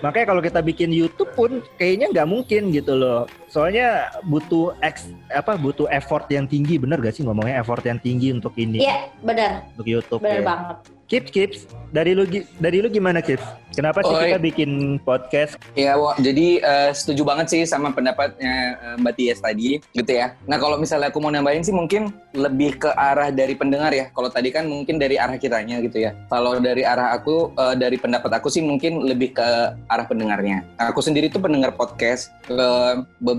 makanya 0.00 0.26
kalau 0.26 0.40
kita 0.40 0.60
bikin 0.60 0.88
YouTube 0.88 1.28
pun 1.30 1.50
kayaknya 1.76 2.06
nggak 2.10 2.26
mungkin 2.26 2.70
gitu 2.70 2.94
loh 2.94 3.28
soalnya 3.50 4.08
butuh 4.24 4.78
X 4.80 5.10
apa 5.28 5.58
butuh 5.58 5.90
effort 5.90 6.30
yang 6.30 6.46
tinggi 6.46 6.78
bener 6.78 7.02
gak 7.02 7.18
sih 7.18 7.26
ngomongnya 7.26 7.58
effort 7.58 7.82
yang 7.82 7.98
tinggi 7.98 8.30
untuk 8.30 8.54
ini 8.54 8.78
Iya, 8.80 9.10
benar, 9.20 9.66
untuk 9.74 9.86
YouTube 9.86 10.20
benar 10.22 10.38
ya. 10.38 10.46
banget. 10.46 10.76
Kips 11.10 11.30
Kips 11.34 11.58
dari 11.90 12.14
lu 12.14 12.22
dari 12.62 12.78
lu 12.78 12.86
gimana 12.86 13.18
Kips 13.18 13.42
kenapa 13.74 13.98
sih 14.06 14.14
Oi. 14.14 14.30
kita 14.30 14.38
bikin 14.38 14.70
podcast 15.02 15.58
Ya, 15.74 15.98
Wo. 15.98 16.14
jadi 16.22 16.62
eh, 16.62 16.90
setuju 16.94 17.26
banget 17.26 17.50
sih 17.50 17.62
sama 17.66 17.90
pendapatnya 17.90 18.78
eh, 18.78 18.94
Mbak 18.94 19.14
Tias 19.18 19.42
tadi, 19.42 19.82
gitu 19.90 20.06
ya. 20.06 20.38
Nah, 20.46 20.62
kalau 20.62 20.78
misalnya 20.78 21.10
aku 21.10 21.18
mau 21.18 21.34
nambahin 21.34 21.66
sih 21.66 21.74
mungkin 21.74 22.14
lebih 22.30 22.78
ke 22.78 22.90
arah 22.94 23.34
dari 23.34 23.58
pendengar 23.58 23.90
ya. 23.90 24.06
Kalau 24.14 24.30
tadi 24.30 24.54
kan 24.54 24.70
mungkin 24.70 25.02
dari 25.02 25.18
arah 25.18 25.34
kitanya 25.34 25.82
gitu 25.82 25.98
ya. 25.98 26.14
Kalau 26.30 26.62
dari 26.62 26.86
arah 26.86 27.10
aku, 27.10 27.54
eh, 27.58 27.74
dari 27.74 27.98
pendapat 27.98 28.30
aku 28.38 28.46
sih 28.46 28.62
mungkin 28.62 29.02
lebih 29.02 29.34
ke 29.34 29.48
arah 29.90 30.06
pendengarnya. 30.06 30.62
Aku 30.78 31.02
sendiri 31.02 31.26
tuh 31.26 31.42
pendengar 31.42 31.74
podcast. 31.74 32.30
Ke 32.46 32.62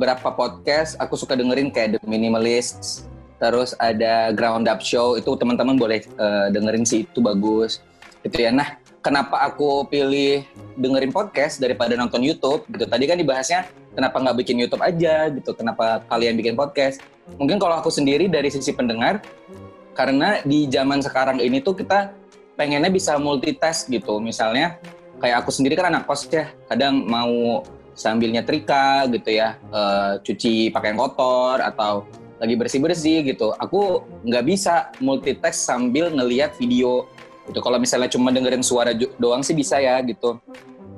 beberapa 0.01 0.33
podcast 0.33 0.97
aku 0.97 1.13
suka 1.13 1.37
dengerin 1.37 1.69
kayak 1.69 2.01
The 2.01 2.09
Minimalists, 2.09 3.05
terus 3.37 3.77
ada 3.77 4.33
Ground 4.33 4.65
Up 4.65 4.81
Show 4.81 5.13
itu 5.13 5.29
teman-teman 5.37 5.77
boleh 5.77 6.01
eh, 6.01 6.47
dengerin 6.49 6.81
sih 6.89 7.05
itu 7.05 7.21
bagus 7.21 7.85
gitu 8.25 8.41
ya. 8.41 8.49
Nah 8.49 8.81
kenapa 9.05 9.45
aku 9.45 9.85
pilih 9.85 10.41
dengerin 10.73 11.13
podcast 11.13 11.61
daripada 11.61 11.93
nonton 11.93 12.25
YouTube 12.25 12.65
gitu. 12.73 12.89
Tadi 12.89 13.05
kan 13.05 13.13
dibahasnya 13.13 13.69
kenapa 13.93 14.17
nggak 14.25 14.41
bikin 14.41 14.57
YouTube 14.57 14.81
aja 14.81 15.29
gitu, 15.29 15.53
kenapa 15.53 16.01
kalian 16.09 16.33
bikin 16.33 16.57
podcast. 16.57 16.97
Mungkin 17.37 17.61
kalau 17.61 17.77
aku 17.77 17.93
sendiri 17.93 18.25
dari 18.25 18.49
sisi 18.49 18.73
pendengar, 18.73 19.21
karena 19.93 20.41
di 20.41 20.65
zaman 20.65 21.05
sekarang 21.05 21.37
ini 21.45 21.61
tuh 21.61 21.77
kita 21.77 22.09
pengennya 22.57 22.89
bisa 22.89 23.21
multitask 23.21 23.85
gitu. 23.85 24.17
Misalnya 24.17 24.81
kayak 25.21 25.45
aku 25.45 25.53
sendiri 25.53 25.77
kan 25.77 25.93
anak 25.93 26.09
kos 26.09 26.25
ya, 26.25 26.49
kadang 26.65 27.05
mau 27.05 27.61
sambil 27.93 28.31
nyetrika 28.31 29.05
gitu 29.11 29.29
ya, 29.35 29.59
eh, 29.71 30.11
cuci 30.23 30.71
pakaian 30.71 30.97
kotor 30.97 31.59
atau 31.59 32.07
lagi 32.41 32.57
bersih-bersih 32.57 33.21
gitu. 33.33 33.53
Aku 33.61 34.01
nggak 34.25 34.45
bisa 34.47 34.89
multitask 34.97 35.61
sambil 35.61 36.09
ngelihat 36.09 36.57
video 36.57 37.05
gitu. 37.45 37.59
Kalau 37.61 37.77
misalnya 37.77 38.09
cuma 38.09 38.33
dengerin 38.33 38.65
suara 38.65 38.95
doang 38.95 39.45
sih 39.45 39.53
bisa 39.53 39.77
ya 39.77 40.01
gitu. 40.01 40.41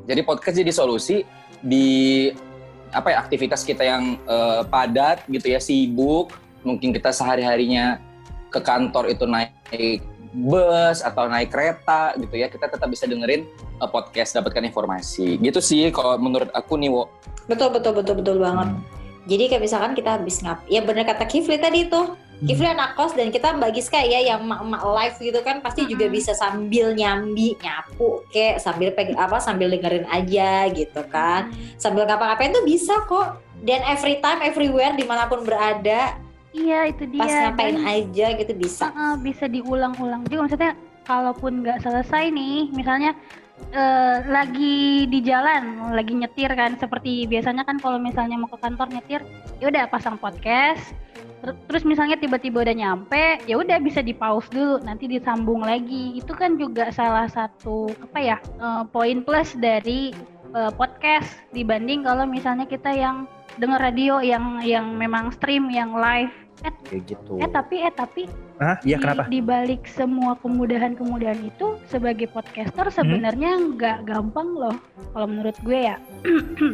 Jadi 0.07 0.21
podcast 0.23 0.55
jadi 0.55 0.71
solusi 0.71 1.27
di 1.59 2.29
apa 2.93 3.09
ya 3.09 3.17
aktivitas 3.25 3.65
kita 3.67 3.83
yang 3.83 4.15
eh, 4.23 4.61
padat 4.67 5.27
gitu 5.27 5.51
ya 5.51 5.59
sibuk. 5.59 6.31
Mungkin 6.63 6.95
kita 6.95 7.11
sehari-harinya 7.11 7.99
ke 8.47 8.63
kantor 8.63 9.11
itu 9.11 9.27
naik 9.27 9.99
bus 10.33 11.05
atau 11.05 11.29
naik 11.29 11.53
kereta 11.53 12.17
gitu 12.17 12.33
ya 12.41 12.49
kita 12.49 12.65
tetap 12.65 12.89
bisa 12.89 13.05
dengerin 13.05 13.45
eh, 13.79 13.89
podcast 13.89 14.33
dapatkan 14.33 14.65
informasi 14.65 15.37
gitu 15.37 15.61
sih 15.61 15.93
kalau 15.93 16.17
menurut 16.17 16.49
aku 16.57 16.75
nih 16.75 16.89
Wo. 16.89 17.07
Betul 17.45 17.69
betul 17.69 17.93
betul 18.01 18.15
betul 18.19 18.37
banget. 18.41 18.73
Jadi 19.23 19.43
kayak 19.47 19.63
misalkan 19.63 19.93
kita 19.95 20.19
habis 20.19 20.43
ngap, 20.43 20.67
ya 20.67 20.83
bener 20.83 21.07
kata 21.07 21.23
Kifli 21.23 21.55
tadi 21.55 21.87
tuh. 21.87 22.19
Kifli 22.43 22.67
anak 22.67 22.99
kos 22.99 23.15
dan 23.15 23.31
kita 23.31 23.55
Mbak 23.55 23.71
Giska 23.71 24.03
ya 24.03 24.19
yang 24.19 24.43
emak-emak 24.43 24.83
live 24.83 25.15
gitu 25.31 25.39
kan 25.47 25.63
pasti 25.63 25.87
juga 25.87 26.11
Mm-mm. 26.11 26.17
bisa 26.19 26.35
sambil 26.35 26.91
nyambi, 26.91 27.55
nyapu 27.55 28.19
kayak 28.35 28.59
sambil 28.59 28.91
pegang 28.91 29.15
apa 29.15 29.39
sambil 29.39 29.71
dengerin 29.71 30.03
aja 30.11 30.67
gitu 30.75 31.07
kan. 31.07 31.55
Sambil 31.79 32.03
ngapa-ngapain 32.03 32.51
tuh 32.51 32.67
bisa 32.67 32.99
kok. 33.07 33.39
Dan 33.63 33.79
every 33.87 34.19
time 34.19 34.43
everywhere 34.43 34.91
di 34.91 35.07
mana 35.07 35.31
pun 35.31 35.47
berada 35.47 36.19
Iya 36.53 36.79
itu 36.93 37.03
dia. 37.09 37.21
pas 37.25 37.33
ngapain 37.49 37.75
Dan- 37.81 37.89
aja 37.89 38.25
gitu 38.37 38.53
bisa. 38.53 38.83
Heeh, 38.93 39.13
bisa 39.25 39.45
diulang-ulang 39.49 40.21
juga. 40.29 40.45
Maksudnya 40.45 40.71
kalaupun 41.03 41.65
nggak 41.65 41.81
selesai 41.83 42.29
nih 42.29 42.69
misalnya 42.71 43.11
eh, 43.73 44.17
lagi 44.29 45.05
di 45.09 45.19
jalan 45.25 45.91
lagi 45.91 46.13
nyetir 46.13 46.53
kan. 46.53 46.77
Seperti 46.77 47.25
biasanya 47.25 47.65
kan 47.65 47.81
kalau 47.81 47.97
misalnya 47.97 48.37
mau 48.37 48.47
ke 48.47 48.57
kantor 48.61 48.87
nyetir 48.93 49.25
ya 49.57 49.73
udah 49.73 49.89
pasang 49.89 50.15
podcast. 50.21 50.93
Ter- 51.43 51.59
terus 51.67 51.83
misalnya 51.83 52.15
tiba-tiba 52.15 52.63
udah 52.63 52.71
nyampe 52.71 53.43
ya 53.49 53.59
udah 53.59 53.75
bisa 53.83 53.99
di 53.99 54.15
pause 54.15 54.47
dulu 54.53 54.77
nanti 54.85 55.09
disambung 55.09 55.65
lagi. 55.65 56.15
Itu 56.15 56.37
kan 56.37 56.55
juga 56.61 56.93
salah 56.93 57.25
satu 57.27 57.89
apa 57.97 58.19
ya 58.21 58.37
eh, 58.37 58.83
poin 58.93 59.25
plus 59.25 59.57
dari 59.57 60.13
eh, 60.53 60.71
podcast. 60.77 61.33
Dibanding 61.49 62.05
kalau 62.05 62.29
misalnya 62.29 62.69
kita 62.69 62.93
yang 62.93 63.25
dengar 63.53 63.77
radio 63.81 64.17
yang 64.17 64.65
yang 64.65 64.97
memang 64.97 65.29
stream 65.29 65.69
yang 65.69 65.93
live 65.93 66.33
Kayak 66.83 67.03
gitu. 67.09 67.33
eh 67.37 67.49
tapi 67.49 67.75
eh 67.79 67.91
tapi 67.91 68.21
Hah? 68.57 68.77
Iya 68.81 68.95
di, 68.95 69.03
kenapa? 69.03 69.23
di 69.27 69.39
balik 69.39 69.83
semua 69.85 70.37
kemudahan-kemudahan 70.39 71.41
itu 71.41 71.75
sebagai 71.85 72.29
podcaster 72.29 72.85
Hmm? 72.85 72.95
sebenarnya 72.95 73.51
nggak 73.73 73.97
gampang 74.05 74.53
loh 74.53 74.75
kalau 75.11 75.27
menurut 75.27 75.57
gue 75.59 75.79
ya 75.85 75.97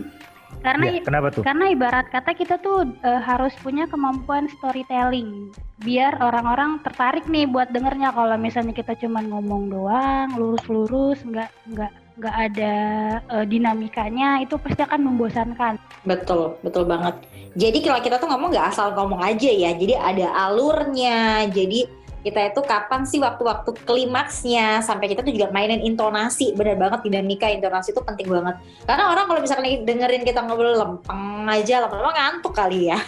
karena 0.59 0.91
Iya, 0.91 1.01
kenapa 1.01 1.27
tuh? 1.31 1.41
karena 1.41 1.71
ibarat 1.71 2.05
kata 2.09 2.31
kita 2.33 2.59
tuh 2.59 2.83
eh, 2.99 3.21
harus 3.21 3.55
punya 3.57 3.87
kemampuan 3.87 4.51
storytelling 4.51 5.49
biar 5.79 6.19
orang-orang 6.19 6.83
tertarik 6.83 7.23
nih 7.25 7.47
buat 7.47 7.71
dengernya 7.71 8.11
kalau 8.11 8.35
misalnya 8.35 8.75
kita 8.75 8.91
cuman 8.97 9.31
ngomong 9.31 9.71
doang 9.71 10.35
lurus-lurus 10.35 11.23
nggak 11.23 11.47
nggak 11.71 11.91
nggak 12.19 12.35
ada 12.51 12.75
eh, 13.23 13.45
dinamikanya 13.47 14.43
itu 14.43 14.59
pasti 14.59 14.83
akan 14.83 15.01
membosankan 15.07 15.79
Betul, 16.07 16.55
betul 16.63 16.87
banget. 16.87 17.19
Jadi 17.59 17.77
kalau 17.83 17.99
kita 17.99 18.15
tuh 18.21 18.29
ngomong 18.31 18.49
nggak 18.55 18.67
asal 18.71 18.95
ngomong 18.95 19.19
aja 19.19 19.49
ya. 19.51 19.75
Jadi 19.75 19.93
ada 19.97 20.31
alurnya. 20.47 21.49
Jadi 21.51 21.99
kita 22.19 22.51
itu 22.51 22.59
kapan 22.67 23.07
sih 23.07 23.15
waktu-waktu 23.23 23.71
klimaksnya 23.87 24.83
sampai 24.83 25.07
kita 25.07 25.23
tuh 25.23 25.31
juga 25.31 25.51
mainin 25.51 25.83
intonasi. 25.83 26.55
Bener 26.55 26.79
banget 26.79 27.03
dinamika 27.03 27.47
intonasi 27.51 27.91
itu 27.91 28.01
penting 28.03 28.31
banget. 28.31 28.59
Karena 28.87 29.11
orang 29.11 29.25
kalau 29.27 29.39
misalkan 29.43 29.83
dengerin 29.83 30.23
kita 30.23 30.39
ngobrol 30.43 30.75
lempeng 30.75 31.47
aja 31.47 31.83
lama-lama 31.83 32.11
ngantuk 32.15 32.53
kali 32.55 32.91
ya. 32.91 32.99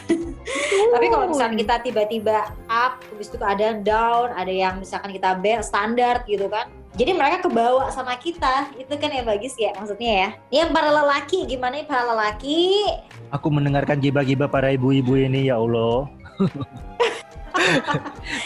Tapi 0.95 1.05
kalau 1.07 1.25
misalkan 1.31 1.55
kita 1.59 1.75
tiba-tiba 1.85 2.49
up, 2.67 2.99
habis 3.13 3.29
itu 3.29 3.39
ada 3.39 3.77
down, 3.77 4.33
ada 4.35 4.51
yang 4.51 4.81
misalkan 4.81 5.13
kita 5.15 5.37
B 5.39 5.59
standar 5.63 6.23
gitu 6.27 6.51
kan. 6.51 6.80
Jadi 6.91 7.15
mereka 7.15 7.47
kebawa 7.47 7.87
sama 7.87 8.19
kita, 8.19 8.67
itu 8.75 8.91
kan 8.99 9.07
yang 9.07 9.23
bagus 9.23 9.55
ya 9.55 9.71
maksudnya 9.79 10.11
ya. 10.11 10.29
Yang 10.51 10.69
para 10.75 10.91
lelaki, 10.91 11.47
gimana 11.47 11.79
nih 11.79 11.87
para 11.87 12.03
lelaki? 12.03 12.83
Aku 13.31 13.47
mendengarkan 13.47 14.03
giba-giba 14.03 14.51
para 14.51 14.75
ibu-ibu 14.75 15.15
ini 15.15 15.47
ya 15.47 15.55
Allah. 15.55 16.11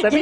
tapi 0.05 0.21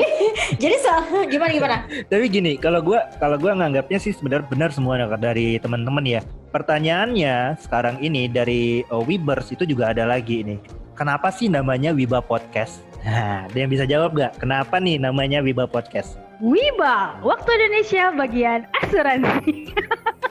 Jadi 0.56 0.76
so- 0.80 1.28
gimana 1.28 1.52
gimana? 1.52 1.78
tapi 2.12 2.32
gini, 2.32 2.56
kalau 2.56 2.80
gua 2.80 3.12
kalau 3.20 3.36
gua 3.36 3.60
nganggapnya 3.60 4.00
sih 4.00 4.16
sebenarnya 4.16 4.48
benar 4.48 4.70
semua 4.72 4.96
dari 5.20 5.60
teman-teman 5.60 6.08
ya. 6.08 6.22
Pertanyaannya 6.56 7.60
sekarang 7.60 8.00
ini 8.00 8.32
dari 8.32 8.88
uh, 8.88 9.04
Webers 9.04 9.52
itu 9.52 9.68
juga 9.68 9.92
ada 9.92 10.08
lagi 10.08 10.48
ini. 10.48 10.64
Kenapa 10.96 11.28
sih 11.28 11.52
namanya 11.52 11.92
Wiba 11.92 12.24
Podcast? 12.24 12.93
Nah, 13.04 13.52
ada 13.52 13.58
yang 13.60 13.72
bisa 13.72 13.84
jawab 13.84 14.16
nggak? 14.16 14.40
Kenapa 14.40 14.80
nih 14.80 14.96
namanya 14.96 15.44
Wiba 15.44 15.68
Podcast? 15.68 16.16
Wiba 16.40 17.20
waktu 17.20 17.50
Indonesia 17.56 18.12
bagian 18.16 18.64
asuransi 18.84 19.72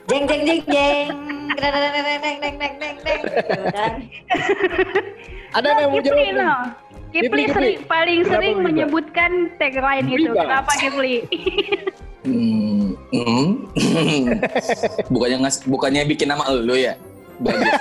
Jeng 0.08 0.24
jeng 0.28 0.42
jeng 0.44 0.62
jeng. 0.68 1.08
Deng 1.56 1.72
deng 1.72 1.72
deng 1.72 2.04
deng 2.04 2.20
deng 2.20 2.36
deng 2.58 2.74
deng 2.80 2.96
deng. 3.04 3.20
Gitu 3.22 3.62
kan. 3.76 3.92
Ada 5.52 5.68
yang 5.84 5.90
mau 5.92 6.00
jawab? 6.00 6.18
nih? 6.18 6.28
no. 6.32 6.52
Kipli, 7.12 7.28
Kipli, 7.28 7.44
sering 7.52 7.76
paling 7.84 8.20
Kenapa 8.24 8.32
sering 8.32 8.56
Wiba? 8.56 8.66
menyebutkan 8.72 9.30
tagline 9.60 10.08
itu. 10.08 10.32
Wiba. 10.32 10.42
Kenapa 10.48 10.72
Kipli? 10.80 11.16
Hmm, 12.24 12.96
hmm. 13.12 13.48
bukannya 15.12 15.36
ngas, 15.44 15.60
bukannya 15.68 16.08
bikin 16.08 16.32
nama 16.32 16.48
lu 16.56 16.72
ya? 16.72 16.96
Bagus. 17.36 17.68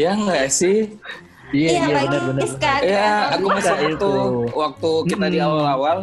ya 0.00 0.16
nggak 0.16 0.48
sih? 0.48 0.96
Iya, 1.52 1.68
iya 1.70 1.84
Bagi 1.86 2.06
benar-benar. 2.08 2.42
Iska, 2.42 2.72
Ya, 2.80 2.96
kan? 2.98 3.36
aku 3.36 3.46
masih 3.46 3.70
waktu 3.70 3.86
itu. 3.90 4.12
waktu 4.54 4.90
kita 5.06 5.26
di 5.28 5.36
Mm-mm. 5.36 5.46
awal-awal 5.46 5.96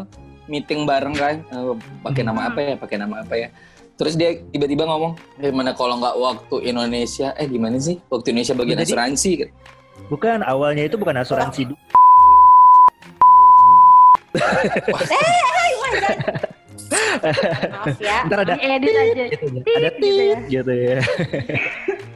meeting 0.45 0.81
bareng 0.85 1.15
kan, 1.15 1.35
eh, 1.43 1.73
pakai 1.99 2.21
nama 2.21 2.41
apa 2.47 2.59
ya? 2.59 2.73
Pakai 2.75 2.97
nama 2.97 3.15
apa 3.19 3.33
ya? 3.35 3.49
Terus 3.93 4.13
dia 4.13 4.37
tiba-tiba 4.45 4.85
ngomong, 4.85 5.17
gimana 5.35 5.73
kalau 5.73 5.97
nggak 5.97 6.15
waktu 6.15 6.55
Indonesia? 6.63 7.33
Eh 7.35 7.45
gimana 7.45 7.75
sih? 7.77 7.97
Waktu 8.07 8.31
Indonesia 8.31 8.55
bagian 8.55 8.77
Jadi- 8.77 8.87
asuransi. 8.87 9.31
Bukan 10.07 10.39
awalnya 10.41 10.85
itu 10.85 10.95
bukan 10.95 11.17
asuransi 11.17 11.65
du- 11.69 11.81
Maaf 17.69 17.97
ya. 17.99 18.17
Ntar 18.27 18.39
ada 18.43 18.53
Edit 18.57 18.93
aja. 18.93 19.23
gitu 19.27 19.45
ya. 19.45 19.61
Ada 19.67 19.89
gitu 19.89 20.07
ya. 20.07 20.35
tit 20.35 20.39
gitu 20.49 20.73
ya. 20.73 20.99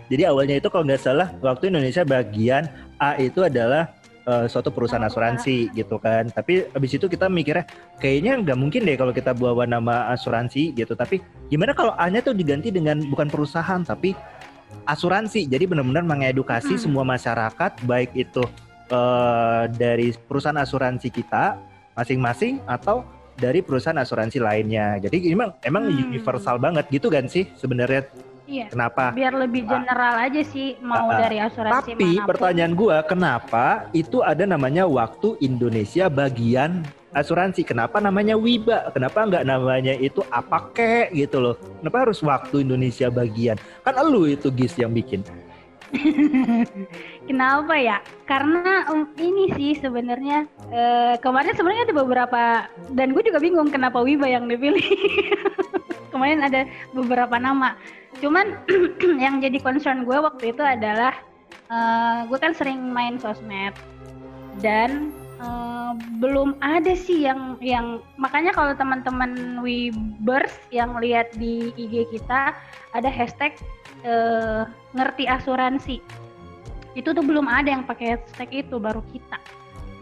Jadi 0.08 0.24
awalnya 0.26 0.56
itu 0.58 0.68
kalau 0.68 0.84
nggak 0.86 1.02
salah 1.02 1.28
waktu 1.40 1.72
Indonesia 1.72 2.04
bagian 2.04 2.64
A 3.04 3.10
itu 3.20 3.44
adalah 3.44 3.92
eh, 4.24 4.48
suatu 4.48 4.72
perusahaan 4.72 5.04
Oh, 5.04 5.12
asuransi 5.12 5.68
gitu 5.76 6.00
kan. 6.00 6.32
Tapi 6.32 6.72
abis 6.72 6.96
itu 6.96 7.12
kita 7.12 7.28
mikirnya 7.28 7.68
kayaknya 8.00 8.40
nggak 8.40 8.56
mungkin 8.56 8.88
deh 8.88 8.96
kalau 8.96 9.12
kita 9.12 9.36
bawa 9.36 9.68
nama 9.68 10.08
asuransi 10.16 10.72
gitu. 10.72 10.96
Tapi 10.96 11.20
gimana 11.52 11.76
kalau 11.76 11.92
A-nya 12.00 12.24
tuh 12.24 12.32
diganti 12.32 12.72
dengan 12.72 13.04
bukan 13.12 13.28
perusahaan 13.28 13.84
tapi 13.84 14.16
asuransi. 14.88 15.44
Jadi 15.52 15.68
benar-benar 15.68 16.08
mengedukasi 16.08 16.80
Hmm. 16.80 16.84
semua 16.88 17.04
masyarakat 17.04 17.84
baik 17.84 18.16
itu 18.16 18.44
eh, 18.88 19.64
dari 19.74 20.16
perusahaan 20.16 20.60
asuransi 20.60 21.12
kita 21.12 21.58
masing-masing 21.98 22.62
atau 22.64 23.02
dari 23.34 23.66
perusahaan 23.66 23.98
asuransi 23.98 24.38
lainnya. 24.38 25.02
Jadi 25.02 25.34
emang 25.34 25.52
emang 25.66 25.90
Hmm. 25.90 26.14
universal 26.14 26.62
banget 26.62 26.86
gitu 26.94 27.10
kan 27.10 27.26
sih 27.26 27.50
sebenarnya 27.58 28.06
Iya. 28.54 28.66
kenapa? 28.70 29.10
Biar 29.10 29.34
lebih 29.34 29.66
general 29.66 30.16
aja 30.22 30.42
sih 30.46 30.78
mau 30.78 31.10
Ah, 31.10 31.18
ah. 31.18 31.20
dari 31.26 31.38
asuransi 31.42 31.90
Tapi 31.92 32.06
mana 32.06 32.22
pun. 32.22 32.30
pertanyaan 32.30 32.74
gua 32.74 32.98
kenapa 33.02 33.66
itu 33.92 34.22
ada 34.22 34.46
namanya 34.46 34.86
waktu 34.86 35.42
Indonesia 35.42 36.06
bagian 36.06 36.86
asuransi? 37.12 37.66
Kenapa 37.66 37.98
namanya 37.98 38.38
Wiba? 38.38 38.94
Kenapa 38.94 39.26
nggak 39.26 39.44
namanya 39.44 39.98
itu 39.98 40.22
apa 40.30 40.70
kek 40.72 41.10
gitu 41.12 41.42
loh? 41.42 41.56
Kenapa 41.82 41.98
harus 42.06 42.22
waktu 42.22 42.62
Indonesia 42.62 43.10
bagian? 43.10 43.58
Kan 43.82 43.98
elu 43.98 44.30
itu 44.30 44.54
Gis 44.54 44.78
yang 44.78 44.94
bikin. 44.94 45.26
Kenapa 47.30 47.78
ya? 47.78 48.02
Karena 48.26 48.90
um, 48.90 49.06
ini 49.16 49.54
sih 49.54 49.78
sebenarnya 49.78 50.50
eh, 50.70 51.16
kemarin 51.22 51.54
sebenarnya 51.54 51.86
ada 51.86 51.96
beberapa 51.96 52.42
dan 52.92 53.14
gue 53.14 53.24
juga 53.24 53.38
bingung 53.38 53.70
kenapa 53.70 54.02
Wiba 54.02 54.26
yang 54.26 54.50
dipilih. 54.50 54.82
kemarin 56.14 56.42
ada 56.42 56.66
beberapa 56.92 57.38
nama. 57.38 57.78
Cuman 58.22 58.60
yang 59.24 59.42
jadi 59.42 59.58
concern 59.62 60.04
gue 60.04 60.18
waktu 60.18 60.54
itu 60.54 60.62
adalah 60.62 61.14
eh, 61.72 62.20
gue 62.28 62.38
kan 62.38 62.54
sering 62.54 62.92
main 62.92 63.18
sosmed. 63.18 63.74
Dan 64.62 65.14
Eh, 65.44 65.92
belum 66.24 66.56
ada 66.64 66.96
sih 66.96 67.28
yang 67.28 67.60
yang 67.60 68.00
makanya 68.16 68.56
kalau 68.56 68.72
teman-teman 68.78 69.60
Webers 69.60 70.56
yang 70.72 70.96
lihat 71.04 71.36
di 71.36 71.76
IG 71.76 72.08
kita 72.16 72.56
ada 72.96 73.10
hashtag 73.12 73.58
eh, 74.08 74.64
ngerti 74.96 75.28
asuransi. 75.28 76.00
Itu 76.96 77.12
tuh 77.12 77.26
belum 77.26 77.50
ada 77.50 77.76
yang 77.76 77.84
pakai 77.84 78.16
hashtag 78.16 78.64
itu 78.70 78.80
baru 78.80 79.04
kita 79.12 79.42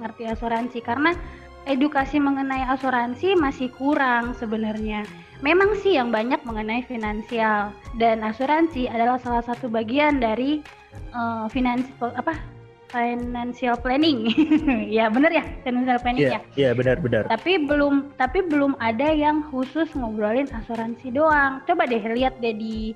ngerti 0.04 0.30
asuransi. 0.30 0.80
Karena 0.86 1.18
edukasi 1.66 2.22
mengenai 2.22 2.68
asuransi 2.70 3.34
masih 3.34 3.74
kurang 3.74 4.38
sebenarnya 4.38 5.08
memang 5.42 5.74
sih 5.82 5.98
yang 5.98 6.14
banyak 6.14 6.42
mengenai 6.46 6.86
finansial 6.86 7.74
dan 7.98 8.22
asuransi 8.22 8.88
adalah 8.88 9.18
salah 9.18 9.44
satu 9.44 9.68
bagian 9.68 10.22
dari 10.22 10.62
uh, 11.14 11.50
apa 12.18 12.34
financial 12.92 13.76
planning. 13.80 14.28
ya 15.00 15.08
benar 15.08 15.32
ya 15.32 15.44
financial 15.64 15.98
planning 16.04 16.28
Iya, 16.28 16.32
ya. 16.32 16.40
iya 16.60 16.70
benar-benar. 16.76 17.26
Tapi 17.32 17.66
belum 17.66 18.14
tapi 18.20 18.44
belum 18.46 18.76
ada 18.78 19.10
yang 19.10 19.48
khusus 19.50 19.88
ngobrolin 19.96 20.52
asuransi 20.52 21.10
doang. 21.10 21.64
Coba 21.66 21.88
deh 21.88 22.04
lihat 22.04 22.38
deh 22.44 22.52
di 22.54 22.92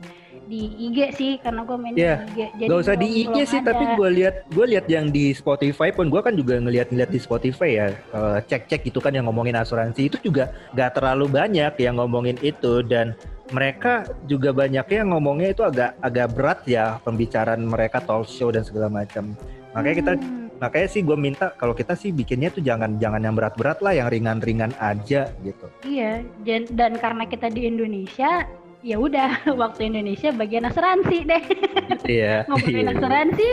di 0.45 0.69
IG 0.91 0.97
sih 1.17 1.31
karena 1.41 1.65
gue 1.65 1.77
main 1.79 1.95
Iya, 1.97 2.21
di 2.29 2.43
IG. 2.45 2.69
Gak 2.69 2.79
usah 2.85 2.95
di 2.99 3.07
IG 3.25 3.35
sih, 3.49 3.59
ada. 3.63 3.73
tapi 3.73 3.83
gue 3.97 4.09
lihat 4.21 4.35
gue 4.51 4.65
lihat 4.77 4.85
yang 4.85 5.09
di 5.09 5.33
Spotify 5.33 5.89
pun 5.89 6.11
gue 6.11 6.21
kan 6.21 6.35
juga 6.37 6.61
ngeliat-ngeliat 6.61 7.09
di 7.09 7.17
Spotify 7.17 7.69
ya 7.81 7.87
eh, 7.89 8.37
cek-cek 8.45 8.85
itu 8.85 8.99
kan 9.01 9.15
yang 9.15 9.25
ngomongin 9.25 9.57
asuransi 9.57 10.11
itu 10.11 10.17
juga 10.21 10.53
gak 10.77 11.01
terlalu 11.01 11.31
banyak 11.33 11.73
yang 11.81 11.97
ngomongin 11.97 12.37
itu 12.45 12.85
dan 12.85 13.17
mereka 13.53 14.05
juga 14.25 14.49
banyaknya 14.53 15.05
yang 15.05 15.11
ngomongnya 15.13 15.49
itu 15.53 15.61
agak 15.61 15.97
agak 16.01 16.27
berat 16.33 16.59
ya 16.65 16.97
pembicaraan 17.01 17.61
mereka 17.61 18.01
talk 18.01 18.25
show 18.29 18.49
dan 18.49 18.61
segala 18.65 18.89
macam. 18.89 19.33
Makanya 19.75 19.95
kita 19.97 20.11
Hmm. 20.15 20.47
makanya 20.55 20.87
sih 20.87 21.03
gue 21.03 21.13
minta 21.13 21.51
kalau 21.51 21.71
kita 21.71 21.93
sih 21.93 22.09
bikinnya 22.09 22.47
tuh 22.47 22.63
jangan 22.63 22.95
jangan 22.95 23.19
yang 23.19 23.35
berat-berat 23.35 23.79
lah, 23.79 23.91
yang 23.91 24.07
ringan-ringan 24.07 24.71
aja 24.77 25.27
gitu. 25.41 25.67
Iya, 25.83 26.23
dan, 26.41 26.63
dan 26.71 26.95
karena 26.95 27.27
kita 27.27 27.47
di 27.47 27.67
Indonesia, 27.67 28.47
ya 28.79 28.95
udah 28.95 29.35
waktu 29.61 29.91
Indonesia 29.91 30.31
bagian 30.31 30.63
asuransi 30.63 31.17
deh. 31.21 31.43
Gitu 31.91 32.07
ya. 32.23 32.43
Ngobrolin 32.47 32.87
Iya, 32.87 32.93
asuransi, 32.95 33.49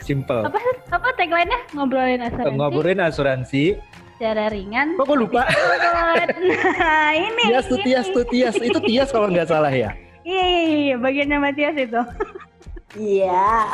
Simple. 0.00 0.42
apa 0.42 0.58
apa 0.88 1.08
tagline-nya? 1.14 1.60
Ngobrolin 1.72 2.20
asuransi 2.22 2.56
Ngobrolin 2.56 3.00
asuransi. 3.00 3.64
secara 4.12 4.48
ringan. 4.48 4.94
Kok 4.96 5.04
gue 5.04 5.18
lupa? 5.20 5.42
nah, 5.44 7.10
ini. 7.12 7.44
Tias 7.44 7.66
tuh. 7.66 7.76
Tias 7.76 8.06
tuh 8.06 8.24
Tias 8.24 8.54
itu 8.54 8.78
Tias 8.80 9.10
kalau 9.10 9.26
nggak 9.26 9.46
salah 9.46 9.68
ya. 9.68 9.92
Iya, 10.22 10.44
iya, 10.46 10.62
iya, 10.88 10.94
bagiannya 10.96 11.38
Matias 11.38 11.74
itu. 11.76 11.98
Iya. 12.94 13.66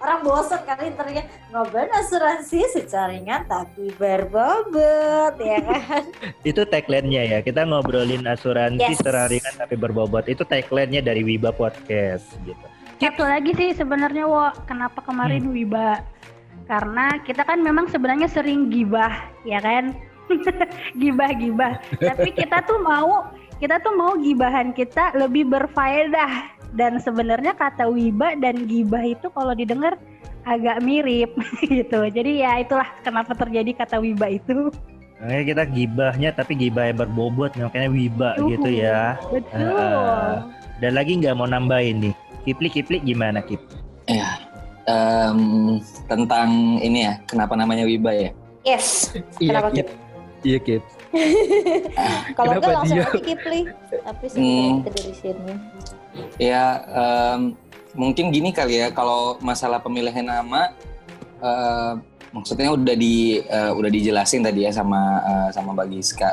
Orang 0.00 0.24
bosan 0.24 0.64
kali 0.64 0.96
ternyata 0.96 1.28
ngobrol 1.52 1.84
asuransi 1.92 2.64
secara 2.72 3.12
ringan 3.12 3.44
tapi 3.44 3.92
berbobot 4.00 5.36
ya 5.36 5.60
kan. 5.60 6.04
Itu 6.48 6.64
tagline-nya 6.64 7.22
ya. 7.28 7.38
Kita 7.44 7.68
ngobrolin 7.68 8.24
asuransi 8.24 8.80
Yes. 8.80 8.96
secara 8.96 9.28
ringan 9.28 9.54
tapi 9.60 9.76
berbobot. 9.76 10.24
Itu 10.24 10.48
tagline-nya 10.48 11.04
dari 11.04 11.20
Wiba 11.20 11.52
Podcast 11.52 12.32
gitu. 12.48 12.64
Satu 12.96 13.24
lagi 13.24 13.52
sih 13.52 13.72
sebenarnya 13.72 14.24
wo, 14.24 14.48
kenapa 14.64 15.04
kemarin 15.04 15.44
Hmm. 15.44 15.52
Wiba? 15.52 16.00
Karena 16.64 17.20
kita 17.20 17.44
kan 17.44 17.60
memang 17.60 17.88
sebenarnya 17.88 18.28
sering 18.28 18.68
gibah, 18.68 19.10
ya 19.42 19.60
kan? 19.60 19.92
Gibah-gibah. 21.02 21.76
Tapi 21.98 22.30
kita 22.30 22.62
tuh 22.62 22.78
mau 22.78 23.26
kita 23.60 23.76
tuh 23.84 23.92
mau 23.92 24.16
gibahan 24.16 24.72
kita 24.72 25.12
lebih 25.14 25.44
berfaedah 25.46 26.56
dan 26.72 26.96
sebenarnya 26.96 27.52
kata 27.52 27.86
wiba 27.92 28.32
dan 28.40 28.64
gibah 28.64 29.04
itu 29.04 29.28
kalau 29.30 29.52
didengar 29.52 30.00
agak 30.48 30.80
mirip 30.80 31.36
gitu. 31.68 32.08
Jadi 32.08 32.40
ya 32.40 32.64
itulah 32.64 32.88
kenapa 33.04 33.36
terjadi 33.36 33.84
kata 33.84 34.00
wiba 34.00 34.32
itu. 34.32 34.72
Makanya 35.20 35.44
kita 35.44 35.62
gibahnya 35.68 36.30
tapi 36.32 36.52
gibah 36.56 36.88
yang 36.88 37.04
berbobot 37.04 37.52
makanya 37.52 37.92
Wiba 37.92 38.30
Uhuh. 38.40 38.56
gitu 38.56 38.70
ya. 38.72 39.20
Betul. 39.28 39.68
Ah. 39.76 40.48
Dan 40.80 40.96
lagi 40.96 41.20
nggak 41.20 41.36
mau 41.36 41.44
nambahin 41.44 42.08
nih. 42.08 42.14
Kipli 42.48 42.72
Kipli 42.72 43.04
gimana 43.04 43.44
Kip? 43.44 43.60
Em, 44.08 45.40
tentang 46.08 46.80
ini 46.80 47.04
ya, 47.04 47.20
kenapa 47.28 47.52
namanya 47.52 47.84
Wiba 47.84 48.16
ya? 48.16 48.32
Yes. 48.64 49.12
Kenapa 49.36 49.76
Kip? 49.76 49.92
Iya 50.40 50.56
Kip. 50.56 50.80
Kalau 52.38 52.50
enggak 52.56 52.70
langsung 52.70 52.98
dia? 52.98 53.06
aja 53.10 53.20
Kipli. 53.20 53.60
Tapi 53.90 54.24
Hmm. 54.38 54.74
dari 54.86 55.12
sini. 55.14 55.52
Ya, 56.38 56.64
em, 56.86 57.54
mungkin 57.94 58.30
gini 58.30 58.50
kali 58.50 58.78
ya, 58.82 58.88
kalau 58.90 59.36
masalah 59.42 59.82
pemilihan 59.82 60.22
nama, 60.22 60.70
eh, 61.42 61.92
maksudnya 62.30 62.70
udah 62.70 62.94
di 62.94 63.42
eh, 63.42 63.72
udah 63.74 63.90
dijelasin 63.90 64.46
tadi 64.46 64.66
ya 64.66 64.70
sama 64.70 65.00
eh, 65.22 65.48
sama 65.50 65.74
Mbak 65.74 65.88
Giska. 65.90 66.30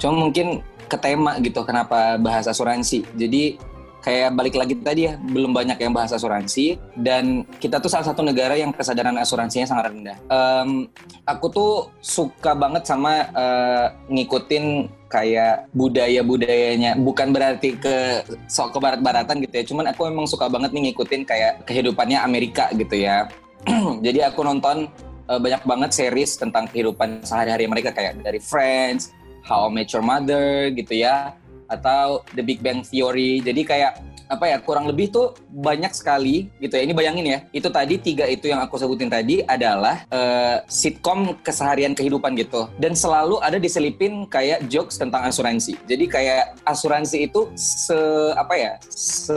Cuma 0.00 0.28
mungkin 0.28 0.64
ke 0.88 0.96
tema 0.96 1.36
gitu, 1.44 1.60
kenapa 1.68 2.16
bahas 2.16 2.48
asuransi. 2.48 3.04
Jadi 3.12 3.60
kayak 4.08 4.32
balik 4.32 4.56
lagi 4.56 4.72
tadi 4.80 5.04
ya, 5.04 5.20
belum 5.20 5.52
banyak 5.52 5.76
yang 5.76 5.92
bahas 5.92 6.16
asuransi. 6.16 6.80
Dan 6.96 7.44
kita 7.60 7.76
tuh 7.76 7.92
salah 7.92 8.08
satu 8.08 8.24
negara 8.24 8.56
yang 8.56 8.72
kesadaran 8.72 9.12
asuransinya 9.20 9.68
sangat 9.68 9.92
rendah. 9.92 10.16
Em, 10.32 10.88
aku 11.28 11.46
tuh 11.52 11.72
suka 12.00 12.56
banget 12.56 12.88
sama 12.88 13.28
eh, 13.28 13.86
ngikutin 14.08 14.88
kayak 15.12 15.68
budaya-budayanya. 15.76 16.96
Bukan 16.96 17.36
berarti 17.36 17.76
ke 17.76 18.24
sok 18.48 18.72
ke 18.72 18.78
barat-baratan 18.80 19.44
gitu 19.44 19.54
ya 19.60 19.64
cuman 19.68 19.92
aku 19.92 20.08
memang 20.08 20.24
suka 20.24 20.48
banget 20.48 20.72
nih 20.72 20.88
ngikutin 20.88 21.22
kayak 21.28 21.52
kehidupannya 21.68 22.24
Amerika 22.24 22.72
gitu 22.72 22.96
ya. 22.96 23.28
Jadi 24.06 24.24
aku 24.24 24.40
nonton 24.40 24.88
eh, 25.28 25.40
banyak 25.40 25.68
banget 25.68 25.90
series 25.92 26.40
tentang 26.40 26.64
kehidupan 26.72 27.20
sehari-hari 27.28 27.68
mereka 27.68 27.92
kayak 27.92 28.24
dari 28.24 28.40
Friends, 28.40 29.12
How 29.44 29.68
I 29.68 29.76
Met 29.76 29.92
Your 29.92 30.00
Mother 30.00 30.72
gitu 30.72 30.96
ya 30.96 31.36
atau 31.68 32.24
The 32.34 32.42
Big 32.42 32.64
Bang 32.64 32.82
Theory. 32.82 33.44
Jadi 33.44 33.62
kayak 33.62 34.00
apa 34.28 34.44
ya 34.46 34.60
kurang 34.60 34.84
lebih 34.86 35.08
tuh 35.08 35.34
banyak 35.48 35.90
sekali 35.96 36.52
gitu 36.60 36.76
ya. 36.76 36.84
Ini 36.84 36.94
bayangin 36.94 37.26
ya 37.26 37.38
itu 37.50 37.68
tadi 37.72 37.96
tiga 37.96 38.28
itu 38.28 38.46
yang 38.52 38.60
aku 38.60 38.76
sebutin 38.76 39.08
tadi 39.08 39.40
adalah 39.42 40.04
eh, 40.12 40.60
sitkom 40.68 41.40
keseharian 41.40 41.96
kehidupan 41.96 42.36
gitu. 42.36 42.68
Dan 42.76 42.92
selalu 42.92 43.40
ada 43.40 43.56
diselipin 43.56 44.28
kayak 44.28 44.68
jokes 44.68 45.00
tentang 45.00 45.24
asuransi. 45.24 45.80
Jadi 45.88 46.04
kayak 46.06 46.60
asuransi 46.68 47.26
itu 47.26 47.48
se 47.56 47.96
apa 48.36 48.54
ya 48.54 48.72
se 48.92 49.36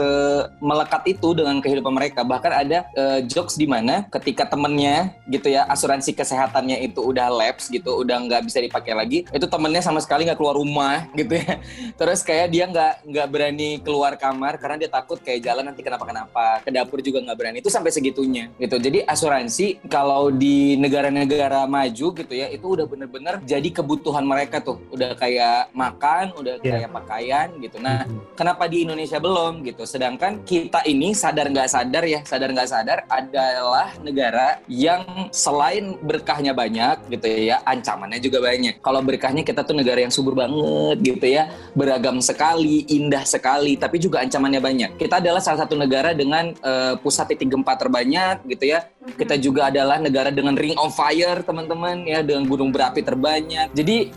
melekat 0.60 1.02
itu 1.08 1.32
dengan 1.32 1.58
kehidupan 1.64 1.92
mereka. 1.96 2.20
Bahkan 2.22 2.52
ada 2.52 2.78
eh, 2.92 3.20
jokes 3.24 3.56
di 3.56 3.64
mana 3.64 4.04
ketika 4.12 4.44
temennya 4.44 5.16
gitu 5.32 5.48
ya 5.48 5.64
asuransi 5.72 6.12
kesehatannya 6.12 6.84
itu 6.84 7.00
udah 7.00 7.32
lapse 7.32 7.72
gitu 7.72 8.04
udah 8.04 8.20
nggak 8.28 8.42
bisa 8.44 8.60
dipakai 8.60 8.92
lagi 8.92 9.18
itu 9.32 9.46
temennya 9.48 9.80
sama 9.80 10.02
sekali 10.04 10.28
nggak 10.28 10.36
keluar 10.36 10.56
rumah 10.60 11.08
gitu 11.16 11.40
ya. 11.40 11.58
Terus 12.00 12.20
kayak 12.20 12.52
dia 12.52 12.64
nggak 12.68 13.08
nggak 13.08 13.26
berani 13.32 13.80
keluar 13.80 14.14
kamar 14.20 14.60
karena 14.60 14.81
dia 14.82 14.90
takut 14.90 15.22
kayak 15.22 15.46
jalan 15.46 15.70
nanti 15.70 15.86
kenapa-kenapa. 15.86 16.66
Ke 16.66 16.74
dapur 16.74 16.98
juga 16.98 17.22
nggak 17.22 17.38
berani. 17.38 17.56
Itu 17.62 17.70
sampai 17.70 17.94
segitunya 17.94 18.50
gitu. 18.58 18.82
Jadi 18.82 19.06
asuransi 19.06 19.86
kalau 19.86 20.34
di 20.34 20.74
negara-negara 20.74 21.70
maju 21.70 22.06
gitu 22.18 22.32
ya 22.34 22.50
itu 22.50 22.66
udah 22.66 22.86
bener-bener 22.90 23.38
jadi 23.46 23.68
kebutuhan 23.70 24.26
mereka 24.26 24.58
tuh. 24.58 24.82
Udah 24.90 25.14
kayak 25.14 25.70
makan 25.70 26.34
udah 26.34 26.58
Iya. 26.58 26.82
kayak 26.82 26.90
pakaian 26.90 27.48
gitu. 27.62 27.76
Nah 27.78 28.02
kenapa 28.34 28.66
di 28.66 28.82
Indonesia 28.82 29.22
belum 29.22 29.62
gitu? 29.62 29.86
Sedangkan 29.86 30.42
kita 30.42 30.82
ini 30.88 31.14
sadar 31.14 31.46
nggak 31.52 31.68
sadar 31.70 32.04
ya 32.08 32.20
sadar 32.26 32.48
nggak 32.50 32.70
sadar 32.70 32.98
adalah 33.06 33.94
negara 34.02 34.58
yang 34.66 35.30
selain 35.30 35.94
berkahnya 36.00 36.56
banyak 36.56 37.06
gitu 37.12 37.28
ya 37.28 37.60
ancamannya 37.62 38.18
juga 38.18 38.42
banyak. 38.42 38.80
Kalau 38.80 39.00
berkahnya 39.04 39.46
kita 39.46 39.62
tuh 39.62 39.76
negara 39.76 40.02
yang 40.02 40.10
subur 40.10 40.34
banget 40.34 40.96
gitu 41.04 41.26
ya 41.28 41.52
beragam 41.76 42.18
sekali 42.24 42.88
indah 42.88 43.22
sekali 43.22 43.76
tapi 43.76 44.00
juga 44.00 44.24
ancamannya 44.24 44.58
banyak 44.58 44.71
kita 44.96 45.20
adalah 45.20 45.40
salah 45.42 45.64
satu 45.64 45.74
negara 45.76 46.16
dengan 46.16 46.52
eh, 46.52 46.94
pusat 47.00 47.32
titik 47.34 47.52
gempa 47.52 47.76
terbanyak 47.76 48.44
gitu 48.48 48.72
ya. 48.72 48.88
Kita 49.02 49.34
juga 49.34 49.66
adalah 49.66 49.98
negara 49.98 50.30
dengan 50.30 50.54
ring 50.54 50.78
of 50.78 50.94
fire 50.94 51.42
teman-teman 51.42 52.06
ya 52.06 52.22
dengan 52.22 52.46
gunung 52.46 52.70
berapi 52.70 53.02
terbanyak. 53.02 53.74
Jadi 53.74 54.14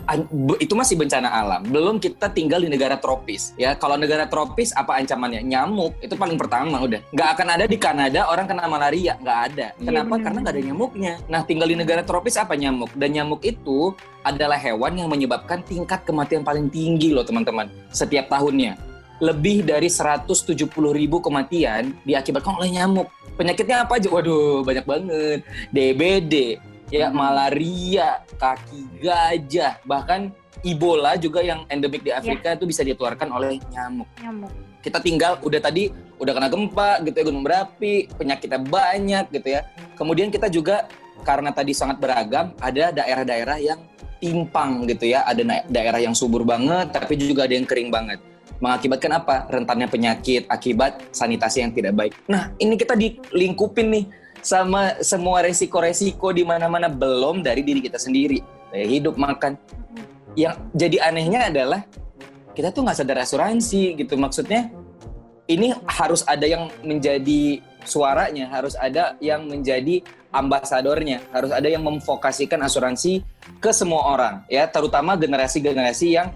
itu 0.62 0.74
masih 0.78 0.94
bencana 0.94 1.26
alam. 1.26 1.66
Belum 1.66 1.98
kita 1.98 2.30
tinggal 2.30 2.62
di 2.62 2.70
negara 2.70 2.96
tropis 2.96 3.52
ya. 3.58 3.74
Kalau 3.74 3.98
negara 3.98 4.30
tropis 4.30 4.70
apa 4.72 4.96
ancamannya? 4.96 5.42
Nyamuk 5.42 5.98
itu 6.00 6.14
paling 6.14 6.38
pertama 6.38 6.78
udah. 6.80 7.02
Nggak 7.10 7.28
akan 7.34 7.46
ada 7.58 7.64
di 7.66 7.78
Kanada 7.78 8.30
orang 8.30 8.46
kena 8.46 8.70
malaria. 8.70 9.18
Nggak 9.18 9.38
ada. 9.52 9.66
Iya, 9.76 9.86
kenapa? 9.90 10.14
bener. 10.14 10.24
karena 10.24 10.38
nggak 10.46 10.54
ada 10.54 10.62
nyamuknya. 10.62 11.14
Nah 11.26 11.40
tinggal 11.42 11.68
di 11.68 11.76
negara 11.76 12.02
tropis 12.06 12.38
apa 12.38 12.54
nyamuk? 12.54 12.94
Dan 12.94 13.10
nyamuk 13.12 13.42
itu 13.42 13.92
adalah 14.26 14.58
hewan 14.58 14.98
yang 14.98 15.08
menyebabkan 15.10 15.62
tingkat 15.62 16.02
kematian 16.02 16.42
paling 16.42 16.66
tinggi 16.66 17.14
loh 17.14 17.22
teman-teman 17.22 17.70
setiap 17.94 18.26
tahunnya 18.26 18.95
lebih 19.22 19.64
dari 19.64 19.88
170 19.88 20.68
ribu 20.92 21.24
kematian 21.24 21.96
diakibatkan 22.04 22.56
oleh 22.60 22.70
nyamuk. 22.76 23.08
Penyakitnya 23.36 23.84
apa 23.84 24.00
aja? 24.00 24.08
Waduh, 24.08 24.64
banyak 24.64 24.84
banget. 24.84 25.40
DBD, 25.72 26.34
ya 26.92 27.08
Hmm. 27.10 27.16
malaria, 27.20 28.22
kaki 28.36 29.00
gajah, 29.00 29.80
bahkan 29.84 30.32
Ebola 30.64 31.14
juga 31.14 31.44
yang 31.44 31.62
endemik 31.70 32.02
di 32.02 32.10
Afrika 32.10 32.56
itu 32.56 32.66
bisa 32.66 32.82
ditularkan 32.82 33.30
oleh 33.30 33.60
nyamuk. 33.70 34.08
Nyamuk. 34.18 34.50
Kita 34.82 34.98
tinggal 34.98 35.38
udah 35.44 35.60
tadi 35.62 35.92
udah 36.16 36.32
kena 36.32 36.48
gempa 36.48 36.90
gitu 37.06 37.16
ya 37.22 37.24
gunung 37.28 37.44
berapi, 37.44 38.08
penyakitnya 38.16 38.60
banyak 38.64 39.24
gitu 39.30 39.48
ya. 39.52 39.62
Kemudian 39.94 40.32
kita 40.32 40.48
juga 40.48 40.88
karena 41.22 41.52
tadi 41.52 41.70
sangat 41.76 42.00
beragam, 42.00 42.56
ada 42.58 42.90
daerah-daerah 42.90 43.58
yang 43.62 43.78
timpang 44.18 44.88
gitu 44.90 45.12
ya. 45.12 45.22
Ada 45.28 45.68
daerah 45.70 46.00
yang 46.02 46.16
subur 46.16 46.42
banget, 46.42 46.90
tapi 46.90 47.14
juga 47.20 47.44
ada 47.44 47.54
yang 47.54 47.68
kering 47.68 47.92
banget. 47.92 48.18
Mengakibatkan 48.58 49.12
apa? 49.20 49.44
Rentannya 49.52 49.88
penyakit 49.88 50.48
akibat 50.48 51.12
sanitasi 51.12 51.60
yang 51.64 51.72
tidak 51.72 51.92
baik. 51.92 52.12
Nah, 52.28 52.52
ini 52.56 52.74
kita 52.76 52.96
dilingkupin 52.96 53.86
nih 53.92 54.04
sama 54.40 54.96
semua 55.02 55.42
resiko-resiko 55.44 56.30
di 56.32 56.46
mana-mana 56.46 56.88
belum 56.88 57.44
dari 57.44 57.60
diri 57.60 57.84
kita 57.84 58.00
sendiri. 58.00 58.40
Kayak 58.72 58.88
hidup, 58.88 59.14
makan. 59.18 59.58
Yang 60.36 60.54
jadi 60.76 60.96
anehnya 61.08 61.40
adalah 61.48 61.80
kita 62.56 62.72
tuh 62.72 62.84
nggak 62.84 62.96
sadar 62.96 63.18
asuransi 63.24 63.96
gitu. 63.96 64.16
Maksudnya 64.16 64.72
ini 65.46 65.72
harus 65.86 66.24
ada 66.26 66.44
yang 66.48 66.72
menjadi 66.82 67.60
suaranya, 67.86 68.50
harus 68.50 68.74
ada 68.74 69.14
yang 69.22 69.46
menjadi 69.46 70.02
ambasadornya, 70.34 71.22
harus 71.32 71.54
ada 71.54 71.68
yang 71.70 71.86
memfokasikan 71.86 72.60
asuransi 72.60 73.22
ke 73.62 73.70
semua 73.70 74.10
orang 74.10 74.34
ya, 74.50 74.66
terutama 74.66 75.14
generasi-generasi 75.14 76.18
yang 76.18 76.28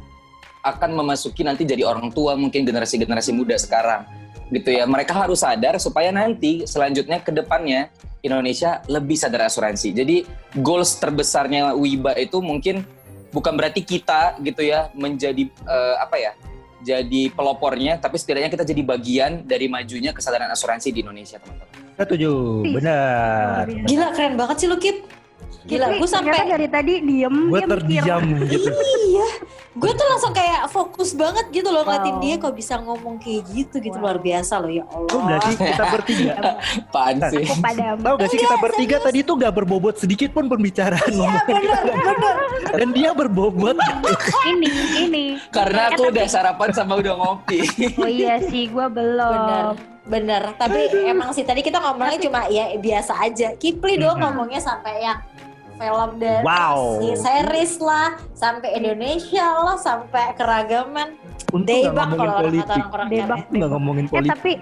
akan 0.61 0.91
memasuki 0.93 1.41
nanti 1.43 1.65
jadi 1.65 1.89
orang 1.89 2.13
tua 2.13 2.37
mungkin 2.37 2.65
generasi-generasi 2.65 3.33
muda 3.33 3.57
sekarang 3.57 4.05
gitu 4.53 4.71
ya. 4.75 4.85
Mereka 4.85 5.13
harus 5.15 5.41
sadar 5.41 5.79
supaya 5.81 6.13
nanti 6.13 6.69
selanjutnya 6.69 7.23
ke 7.23 7.33
depannya 7.33 7.89
Indonesia 8.21 8.85
lebih 8.91 9.17
sadar 9.17 9.49
asuransi. 9.49 9.97
Jadi 9.97 10.17
goals 10.61 11.01
terbesarnya 11.01 11.73
Wiba 11.73 12.13
itu 12.21 12.43
mungkin 12.45 12.85
bukan 13.31 13.55
berarti 13.57 13.87
kita 13.87 14.37
gitu 14.43 14.67
ya 14.67 14.93
menjadi 14.93 15.49
eh, 15.49 15.97
apa 15.99 16.17
ya? 16.19 16.33
jadi 16.81 17.29
pelopornya, 17.33 18.01
tapi 18.01 18.17
setidaknya 18.17 18.49
kita 18.49 18.65
jadi 18.65 18.83
bagian 18.85 19.45
dari 19.45 19.69
majunya 19.69 20.17
kesadaran 20.17 20.49
asuransi 20.49 20.89
di 20.91 21.05
Indonesia, 21.05 21.37
teman-teman. 21.37 21.69
Setuju, 22.01 22.33
benar. 22.73 23.69
Gila 23.85 24.09
keren 24.17 24.35
banget 24.41 24.57
sih 24.65 24.69
lu 24.69 24.81
Kip. 24.81 25.05
Gila, 25.63 25.87
gue 25.91 26.01
ternyata 26.01 26.09
sampai 26.11 26.49
dari 26.49 26.67
tadi 26.67 26.93
diem, 27.01 27.37
Gue 27.47 27.53
dia 27.53 27.67
mikir. 27.67 27.69
terdiam 27.71 28.23
gitu. 28.43 28.69
iya, 29.07 29.29
gue 29.71 29.93
tuh 29.93 30.07
langsung 30.07 30.33
kayak 30.33 30.61
fokus 30.67 31.13
banget 31.13 31.47
gitu 31.51 31.69
loh 31.69 31.83
ngeliatin 31.83 32.13
Wow. 32.13 32.23
dia 32.23 32.35
kok 32.37 32.55
bisa 32.55 32.75
ngomong 32.77 33.17
kayak 33.17 33.43
gitu 33.47 33.77
gitu 33.79 33.93
Wow. 33.93 34.03
luar 34.03 34.19
biasa 34.19 34.55
loh 34.57 34.69
ya 34.69 34.85
Allah. 34.87 35.11
Oh, 35.11 35.21
berarti 35.23 35.53
kita 35.55 35.85
bertiga. 35.87 36.33
Apaan 36.89 37.17
sih? 37.29 37.45
Aku 37.45 37.55
padam. 37.59 37.97
Tahu 37.99 38.15
gak 38.17 38.29
sih 38.29 38.39
kita 38.41 38.57
bertiga 38.57 38.97
tadi 38.99 39.19
tuh 39.21 39.35
gak 39.37 39.53
berbobot 39.55 39.95
sedikit 39.95 40.31
pun 40.31 40.45
pembicaraan 40.47 41.11
ngomongin 41.11 41.45
bener, 41.61 41.83
bener. 42.09 42.37
Dan 42.73 42.89
dia 42.91 43.11
berbobot. 43.13 43.77
ini, 44.51 44.69
ini. 44.99 45.25
Karena 45.49 45.89
aku 45.89 46.09
udah 46.09 46.25
sarapan 46.25 46.71
sama 46.71 46.97
udah 46.97 47.15
ngopi. 47.15 47.61
Oh 47.97 48.07
iya 48.07 48.41
sih, 48.41 48.65
gue 48.67 48.87
belum. 48.87 49.29
Bener, 49.31 49.65
bener. 50.07 50.43
Tapi 50.57 50.79
emang 51.05 51.31
sih 51.31 51.43
tadi 51.43 51.61
kita 51.61 51.79
ngomongnya 51.79 52.19
cuma 52.21 52.47
ya 52.47 52.75
biasa 52.75 53.13
aja. 53.21 53.55
Kipli 53.55 53.97
dong 53.97 54.17
Mhm. 54.17 54.23
ngomongnya 54.25 54.59
sampai 54.59 55.01
yang 55.01 55.19
film 55.81 56.11
dan 56.19 56.41
Wow. 56.43 57.01
si 57.01 57.09
series 57.17 57.75
lah, 57.81 58.09
sampai 58.33 58.77
Indonesia 58.77 59.47
lah, 59.59 59.77
sampai 59.77 60.37
keragaman. 60.37 61.17
Untung 61.51 61.67
gak 61.67 61.89
Debak 61.89 62.07
ngomongin 62.07 62.21
kalau 62.21 62.31
orang 62.31 62.37
kata 62.37 62.45
politik. 62.45 62.69
orang-orang 62.77 63.09
Debak. 63.09 63.25
keren. 63.27 63.41
Untung 63.41 63.59
gak 63.59 63.71
ngomongin 63.73 64.05
Eh 64.05 64.11
politik. 64.11 64.31
tapi, 64.31 64.53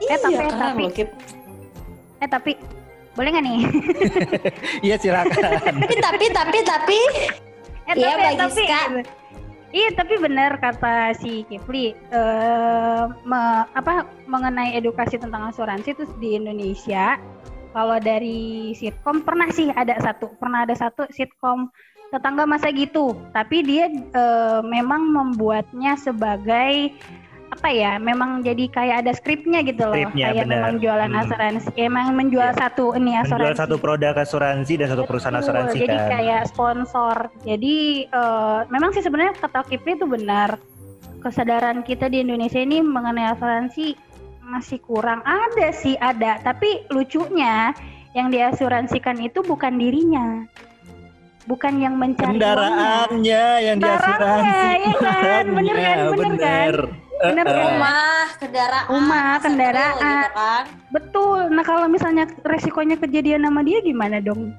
Iya, 0.00 0.16
tapi- 0.18 0.34
keren 0.34 0.56
tapi- 0.56 0.82
loh 0.82 0.90
Kip. 0.90 1.08
eh 2.16 2.28
tapi, 2.28 2.52
boleh 3.12 3.28
nggak 3.28 3.44
nih? 3.44 3.58
Iya 4.86 4.96
silakan. 4.96 5.50
Tapi, 5.60 5.94
tapi, 5.98 6.24
tapi, 6.30 6.58
tapi, 6.64 7.00
Eh, 7.82 7.94
Iya, 7.96 8.06
tapi, 8.08 8.22
Mbak 8.22 8.32
tapi, 8.38 8.62
Giska. 8.62 8.82
Iya, 9.70 9.88
tapi 9.94 10.14
benar 10.16 10.52
kata 10.56 10.94
si 11.12 11.42
Kifli. 11.44 11.90
eh, 11.92 13.02
me- 13.20 13.66
apa 13.68 13.92
mengenai 14.24 14.74
edukasi 14.74 15.14
tentang 15.14 15.42
asuransi 15.44 15.92
itu 15.92 16.06
di 16.16 16.34
Indonesia. 16.34 17.18
Kalau 17.70 17.96
dari 17.98 18.40
sitkom 18.72 19.22
pernah 19.22 19.46
sih 19.48 19.70
ada 19.70 19.94
satu, 19.96 20.34
pernah 20.36 20.66
ada 20.66 20.74
satu 20.74 21.06
sitkom 21.08 21.70
tetangga 22.10 22.42
masa 22.42 22.68
gitu. 22.70 23.14
Tapi 23.30 23.62
dia 23.62 23.86
eh, 23.88 24.60
memang 24.60 25.06
membuatnya 25.06 25.94
sebagai 25.94 26.90
apa 27.50 27.68
ya? 27.70 27.98
Memang 27.98 28.42
jadi 28.42 28.66
kayak 28.66 28.96
ada 29.06 29.12
skripnya 29.14 29.62
gitu 29.62 29.86
loh. 29.86 29.94
Skripnya, 29.94 30.30
kayak 30.30 30.42
benar. 30.42 30.54
memang 30.54 30.74
jualan 30.78 31.10
Hmm. 31.10 31.20
asuransi, 31.22 31.68
emang 31.76 32.06
menjual 32.14 32.50
Iya. 32.50 32.58
satu 32.58 32.84
ini 32.94 33.14
Menjual 33.14 33.26
asuransi. 33.26 33.58
satu 33.58 33.76
produk 33.76 34.14
asuransi 34.16 34.72
dan 34.74 34.86
satu 34.88 35.02
perusahaan 35.06 35.34
Betul, 35.34 35.46
asuransi 35.50 35.76
jadi 35.78 35.96
kan. 35.96 36.08
kayak 36.10 36.42
sponsor. 36.46 37.16
Jadi 37.42 37.76
eh, 38.06 38.58
memang 38.66 38.90
sih 38.90 39.02
sebenarnya 39.02 39.34
kata 39.36 39.62
Kipri 39.64 39.94
itu 39.94 40.06
benar. 40.06 40.58
Kesadaran 41.20 41.84
kita 41.84 42.08
di 42.08 42.24
Indonesia 42.24 42.56
ini 42.56 42.80
mengenai 42.80 43.28
asuransi 43.30 43.92
masih 44.42 44.78
kurang. 44.80 45.20
Ada 45.22 45.72
sih 45.72 45.94
ada, 45.96 46.40
tapi 46.40 46.84
lucunya 46.88 47.72
yang 48.12 48.28
diasuransikan 48.28 49.20
itu 49.20 49.40
bukan 49.40 49.76
dirinya. 49.76 50.44
Bukan 51.48 51.80
yang 51.80 51.96
mencari 51.96 52.36
uangnya. 52.36 52.52
Kendaraannya 52.54 53.44
yang 53.64 53.76
diasuransi. 53.80 54.70
ya 54.78 54.94
kan? 55.00 55.44
Bener 55.48 55.74
kan? 55.74 55.96
Bener 56.06 56.14
kan? 56.14 56.18
bener. 56.20 56.74
Bener 57.20 57.44
Eh, 57.44 57.52
eh. 57.52 57.52
kan? 57.52 57.64
rumah, 57.68 58.24
kendaraan, 58.40 58.84
Rumah, 58.88 59.30
kendaraan. 59.44 60.00
gitu 60.00 60.28
kan. 60.32 60.64
Betul. 60.88 61.40
Nah, 61.52 61.64
kalau 61.66 61.84
misalnya 61.84 62.24
resikonya 62.42 62.96
kejadian 62.96 63.44
sama 63.44 63.60
dia 63.60 63.84
gimana 63.84 64.24
dong? 64.24 64.56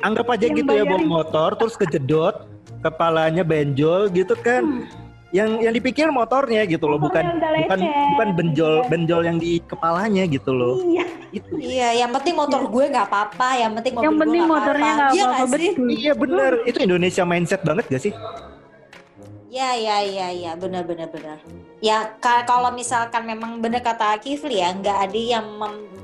Anggap 0.00 0.24
aja 0.30 0.46
gitu 0.56 0.72
ya 0.72 0.84
bawa 0.84 0.96
bayarin. 0.96 1.08
motor 1.10 1.50
terus 1.52 1.76
kejedot, 1.76 2.48
kepalanya 2.80 3.44
benjol 3.44 4.08
gitu 4.08 4.32
kan. 4.40 4.62
Hmm. 4.64 5.11
Yang 5.32 5.48
yang 5.64 5.72
dipikir 5.72 6.06
motornya 6.08 6.60
gitu 6.64 6.84
loh, 6.84 7.00
bukan 7.00 7.24
bukan 7.40 7.78
bukan 8.12 8.28
benjol 8.36 8.74
Iya. 8.78 8.86
benjol 8.86 9.20
yang 9.24 9.38
di 9.40 9.64
kepalanya 9.64 10.28
gitu 10.28 10.52
loh. 10.52 10.76
Iya. 10.84 11.04
Itu. 11.32 11.52
Iya, 11.56 11.88
yang 12.04 12.12
penting 12.12 12.36
motor 12.36 12.60
gue 12.62 12.84
nggak 12.86 13.08
apa-apa, 13.08 13.48
yang 13.56 13.72
penting 13.72 13.96
mobil 13.96 14.04
Yang 14.04 14.12
gue 14.12 14.22
penting 14.22 14.42
nggak 14.42 14.52
motornya 14.52 14.84
apa-apa. 14.84 15.00
nggak 15.00 15.10
Iya 15.10 15.24
apa-apa 15.24 15.40
nggak 15.42 15.48
sih? 15.56 15.70
betul. 15.72 15.86
Iya 15.90 16.12
bener, 16.14 16.52
itu 16.62 16.78
Indonesia 16.78 17.22
mindset 17.24 17.60
banget 17.62 17.84
gak 17.88 18.02
sih? 18.02 18.12
Iya, 19.48 19.70
iya, 19.74 19.96
iya, 20.02 20.26
iya, 20.30 20.52
benar, 20.54 20.80
benar, 20.82 21.08
benar. 21.08 21.36
Ya, 21.78 22.16
ka- 22.16 22.44
kalau 22.44 22.72
misalkan 22.72 23.24
memang 23.24 23.60
benar 23.60 23.80
kata 23.80 24.16
Kifli 24.16 24.60
ya, 24.60 24.72
nggak 24.72 24.98
ada 25.02 25.16
yang 25.18 25.44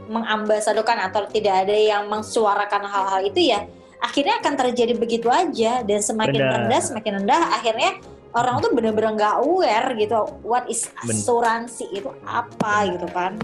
mengambasadokan 0.07 1.01
atau 1.03 1.25
tidak 1.25 1.65
ada 1.65 1.73
yang 1.73 2.05
mensuarakan 2.07 2.85
hal-hal 2.85 3.21
itu 3.23 3.49
ya, 3.49 3.65
akhirnya 3.99 4.37
akan 4.39 4.53
terjadi 4.55 4.93
begitu 4.95 5.29
aja 5.29 5.81
dan 5.81 6.01
semakin 6.01 6.37
Benar. 6.39 6.53
rendah, 6.61 6.81
semakin 6.83 7.13
rendah, 7.21 7.41
akhirnya 7.51 7.91
orang 8.37 8.61
tuh 8.61 8.71
benar-benar 8.77 9.17
nggak 9.17 9.35
aware 9.41 9.89
gitu, 9.97 10.21
what 10.45 10.65
is 10.69 10.89
asuransi 11.05 11.89
itu 11.93 12.11
apa 12.27 12.89
gitu 12.93 13.09
kan? 13.13 13.37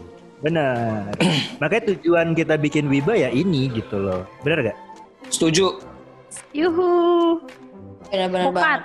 Benar. 0.45 1.09
Makanya 1.61 1.97
tujuan 1.97 2.37
kita 2.37 2.61
bikin 2.61 2.93
Wiba 2.93 3.17
ya 3.17 3.33
ini 3.33 3.73
gitu 3.73 3.97
loh. 3.97 4.29
Bener 4.45 4.73
gak? 4.73 4.79
Setuju. 5.33 5.81
Yuhu. 6.53 7.41
Benar-benar 8.13 8.53
banget. 8.53 8.83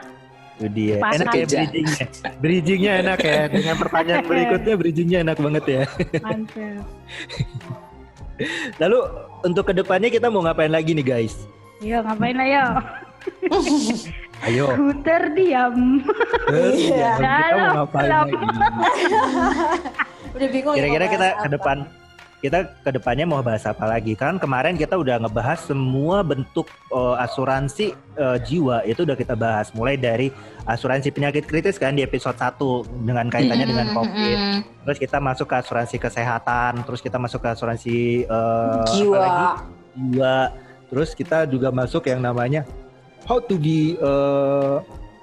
Itu 0.56 0.68
dia. 0.72 0.96
Pas 1.04 1.20
enak 1.20 1.34
ya 1.36 1.46
bridgingnya. 1.48 2.06
Bridgingnya 2.40 2.92
enak 3.04 3.20
ya. 3.20 3.40
Dengan 3.52 3.76
pertanyaan 3.76 4.24
berikutnya 4.32 4.74
bridgingnya 4.80 5.20
enak 5.28 5.38
banget 5.40 5.64
ya. 5.68 5.84
Mantap. 6.24 6.84
Lalu 8.82 9.00
untuk 9.44 9.68
ke 9.68 9.74
depannya 9.76 10.08
kita 10.08 10.32
mau 10.32 10.40
ngapain 10.48 10.72
lagi 10.72 10.96
nih 10.96 11.04
guys? 11.04 11.44
Yo 11.84 12.00
ngapain 12.00 12.36
lah 12.40 12.48
yo? 12.48 12.66
Ayo. 14.48 14.66
Ku 14.72 14.96
terdiam. 15.04 16.00
Ya, 16.50 17.16
kita 17.18 17.20
Dalam? 17.20 18.28
Udah 20.36 20.48
bingung. 20.52 20.76
ya 20.78 20.88
Kira-kira 20.88 21.06
kita 21.12 21.28
ke 21.44 21.50
depan 21.52 21.78
kita 22.40 22.72
ke 22.88 22.96
depannya 22.96 23.28
mau 23.28 23.44
bahas 23.44 23.68
apa 23.68 23.84
lagi? 23.84 24.16
Kan 24.16 24.40
kemarin 24.40 24.80
kita 24.80 24.96
udah 24.96 25.20
ngebahas 25.20 25.60
semua 25.60 26.24
bentuk 26.24 26.72
eh, 26.88 27.16
asuransi 27.20 27.92
eh, 28.16 28.38
jiwa 28.48 28.88
itu 28.88 29.04
udah 29.04 29.18
kita 29.20 29.36
bahas 29.36 29.76
mulai 29.76 30.00
dari 30.00 30.32
asuransi 30.64 31.12
penyakit 31.12 31.44
kritis 31.44 31.76
kan 31.76 32.00
di 32.00 32.02
episode 32.08 32.40
1 32.40 32.56
dengan 33.04 33.28
kaitannya 33.28 33.68
dengan 33.68 33.88
Mm-mm, 33.92 33.98
Covid. 34.00 34.38
mm-mm. 34.40 34.60
Terus 34.88 34.98
kita 35.04 35.18
masuk 35.20 35.52
ke 35.52 35.56
asuransi 35.60 35.96
kesehatan, 36.00 36.88
terus 36.88 37.04
kita 37.04 37.20
masuk 37.20 37.44
ke 37.44 37.50
asuransi 37.52 38.24
eh, 38.24 38.84
jiwa. 38.96 39.20
apa 39.20 39.20
lagi? 39.20 39.46
jiwa. 40.00 40.38
Terus 40.90 41.10
kita 41.14 41.44
juga 41.46 41.70
masuk 41.70 42.08
yang 42.08 42.24
namanya 42.24 42.64
how 43.30 43.38
to 43.38 43.56
be 43.62 43.94
eh, 44.02 44.76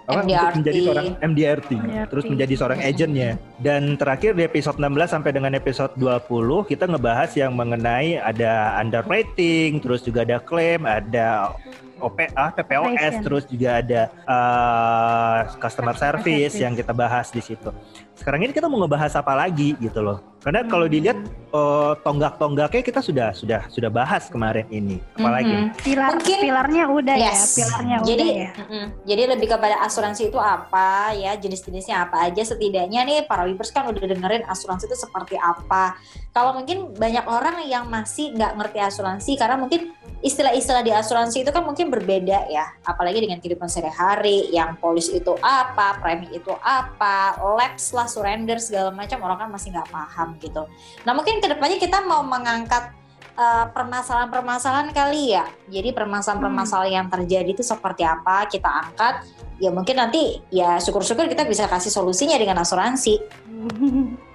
apa, 0.07 0.23
untuk 0.23 0.39
MDRT. 0.39 0.55
menjadi 0.63 0.79
seorang 0.87 1.07
MDRT, 1.19 1.71
MDRT. 1.75 2.09
terus 2.15 2.25
menjadi 2.31 2.55
seorang 2.55 2.81
agentnya. 2.87 3.31
Dan 3.59 3.83
terakhir 3.99 4.39
di 4.39 4.47
episode 4.47 4.79
16 4.79 5.11
sampai 5.11 5.31
dengan 5.35 5.53
episode 5.59 5.93
20 5.99 6.71
kita 6.71 6.87
ngebahas 6.87 7.31
yang 7.35 7.59
mengenai 7.59 8.23
ada 8.23 8.79
underwriting, 8.79 9.83
terus 9.83 10.07
juga 10.07 10.23
ada 10.23 10.39
claim, 10.39 10.87
ada 10.87 11.59
OPA, 11.99 12.55
PPOS, 12.55 12.87
Operation. 12.87 13.23
terus 13.27 13.45
juga 13.51 13.83
ada 13.83 14.01
eh, 14.07 15.39
customer 15.59 15.67
Customer 15.67 15.97
service 15.99 16.55
service. 16.55 16.63
yang 16.63 16.73
kita 16.79 16.95
bahas 16.95 17.27
di 17.35 17.43
situ. 17.43 17.75
Sekarang 18.15 18.47
ini 18.47 18.55
kita 18.55 18.71
mau 18.71 18.79
ngebahas 18.87 19.19
apa 19.19 19.35
lagi 19.35 19.75
gitu 19.83 20.07
loh. 20.07 20.23
Karena 20.47 20.63
kalau 20.65 20.87
dilihat 20.87 21.19
eh, 21.47 21.93
tonggak-tonggaknya 22.05 22.83
kita 22.85 23.01
sudah 23.01 23.33
sudah 23.33 23.65
sudah 23.67 23.89
bahas 23.89 24.29
kemarin 24.29 24.69
ini. 24.69 25.01
Apalagi 25.17 25.49
Mhm. 25.51 25.69
Pilar 25.81 26.11
Mungkin- 26.13 26.43
pilarnya 26.43 26.85
udah 26.87 27.17
Yes. 27.17 27.57
ya, 27.57 27.65
pilarnya 27.65 27.97
jadi, 28.05 28.27
udah 28.29 28.37
ya. 28.37 28.51
mm-mm. 28.61 28.87
jadi 29.03 29.23
lebih 29.33 29.49
kepada 29.49 29.77
asuransi 29.83 30.29
itu 30.29 30.37
apa 30.37 31.17
ya, 31.17 31.33
jenis-jenisnya 31.35 32.07
apa 32.07 32.29
aja. 32.29 32.43
Setidaknya 32.45 33.01
nih 33.03 33.19
para 33.25 33.49
Wibers 33.49 33.73
kan 33.73 33.89
udah 33.89 33.99
dengerin 33.99 34.45
asuransi 34.45 34.85
itu 34.85 34.95
seperti 34.95 35.35
apa. 35.35 35.97
Kalau 36.31 36.53
mungkin 36.53 36.93
banyak 36.93 37.25
orang 37.25 37.65
yang 37.65 37.89
masih 37.89 38.37
nggak 38.37 38.53
ngerti 38.55 38.79
asuransi 38.79 39.33
karena 39.35 39.57
mungkin 39.57 39.97
istilah-istilah 40.21 40.85
di 40.85 40.93
asuransi 40.93 41.41
itu 41.41 41.51
kan 41.51 41.65
mungkin 41.65 41.89
berbeda 41.89 42.53
ya. 42.53 42.69
Apalagi 42.85 43.25
dengan 43.25 43.41
kehidupan 43.41 43.67
sehari-hari, 43.67 44.53
yang 44.53 44.77
polis 44.77 45.09
itu 45.09 45.33
apa, 45.41 45.97
premi 45.97 46.29
itu 46.31 46.53
apa, 46.61 47.41
lapse 47.57 47.97
lah, 47.97 48.05
surrender 48.05 48.61
segala 48.61 48.93
macam 48.93 49.25
orang 49.25 49.47
kan 49.47 49.49
masih 49.49 49.73
nggak 49.73 49.89
paham 49.89 50.36
gitu. 50.39 50.69
Nah 51.05 51.13
mungkin 51.13 51.41
ke 51.41 51.49
depannya 51.49 51.77
kita 51.77 52.05
mau 52.05 52.23
mengangkat 52.23 52.93
uh, 53.37 53.69
permasalahan-permasalahan 53.71 54.91
kali 54.91 55.37
ya. 55.37 55.45
Jadi 55.69 55.93
permasalahan-permasalahan 55.93 56.93
yang 57.05 57.09
terjadi 57.13 57.51
itu 57.53 57.65
seperti 57.65 58.03
apa 58.03 58.49
kita 58.49 58.67
angkat. 58.69 59.25
Ya 59.57 59.73
mungkin 59.73 59.97
nanti 59.97 60.41
ya 60.53 60.77
syukur-syukur 60.77 61.29
kita 61.29 61.49
bisa 61.49 61.65
kasih 61.69 61.93
solusinya 61.93 62.37
dengan 62.37 62.61
asuransi. 62.61 63.15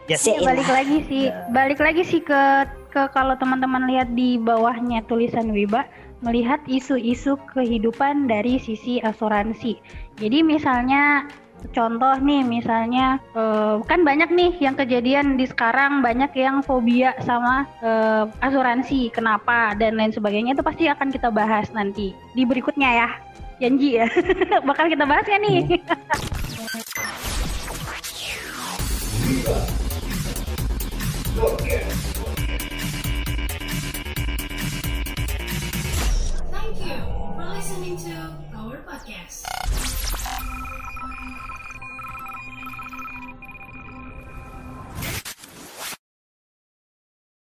Yes. 0.09 0.25
Si- 0.27 0.33
Ya, 0.33 0.43
balik 0.43 0.67
lagi 0.67 0.97
sih, 1.07 1.23
Ya. 1.31 1.47
balik 1.55 1.79
lagi 1.79 2.03
sih 2.03 2.19
ke 2.19 2.67
ke 2.91 3.07
kalau 3.15 3.31
teman-teman 3.39 3.87
lihat 3.87 4.11
di 4.11 4.35
bawahnya 4.35 5.05
tulisan 5.07 5.55
Wiba 5.55 5.87
melihat 6.19 6.59
isu-isu 6.67 7.39
kehidupan 7.55 8.27
dari 8.27 8.59
sisi 8.59 8.99
asuransi. 8.99 9.79
Jadi 10.19 10.43
misalnya 10.43 11.31
contoh 11.69 12.15
nih 12.17 12.41
misalnya 12.41 13.21
eh, 13.38 13.78
kan 13.86 14.02
banyak 14.02 14.34
nih 14.34 14.52
yang 14.58 14.74
kejadian 14.74 15.38
di 15.38 15.45
sekarang 15.45 16.02
banyak 16.02 16.34
yang 16.34 16.65
fobia 16.65 17.13
sama 17.21 17.69
eh, 17.86 18.26
asuransi 18.41 19.13
kenapa 19.13 19.78
dan 19.78 19.95
lain 19.95 20.10
sebagainya 20.10 20.58
itu 20.58 20.65
pasti 20.65 20.89
akan 20.89 21.13
kita 21.13 21.30
bahas 21.30 21.69
nanti 21.71 22.17
di 22.34 22.43
berikutnya 22.43 23.06
ya. 23.06 23.10
Janji 23.62 24.02
ya. 24.02 24.10
Bakal 24.69 24.89
kita 24.89 25.06
bahas 25.06 25.26
ya 25.30 25.38
nih? 25.38 25.78
Thank 36.50 36.78
you 36.82 36.97
for 37.38 37.45
listening 37.54 37.95
to 38.02 38.17
our 38.58 38.82
podcast. 38.82 39.45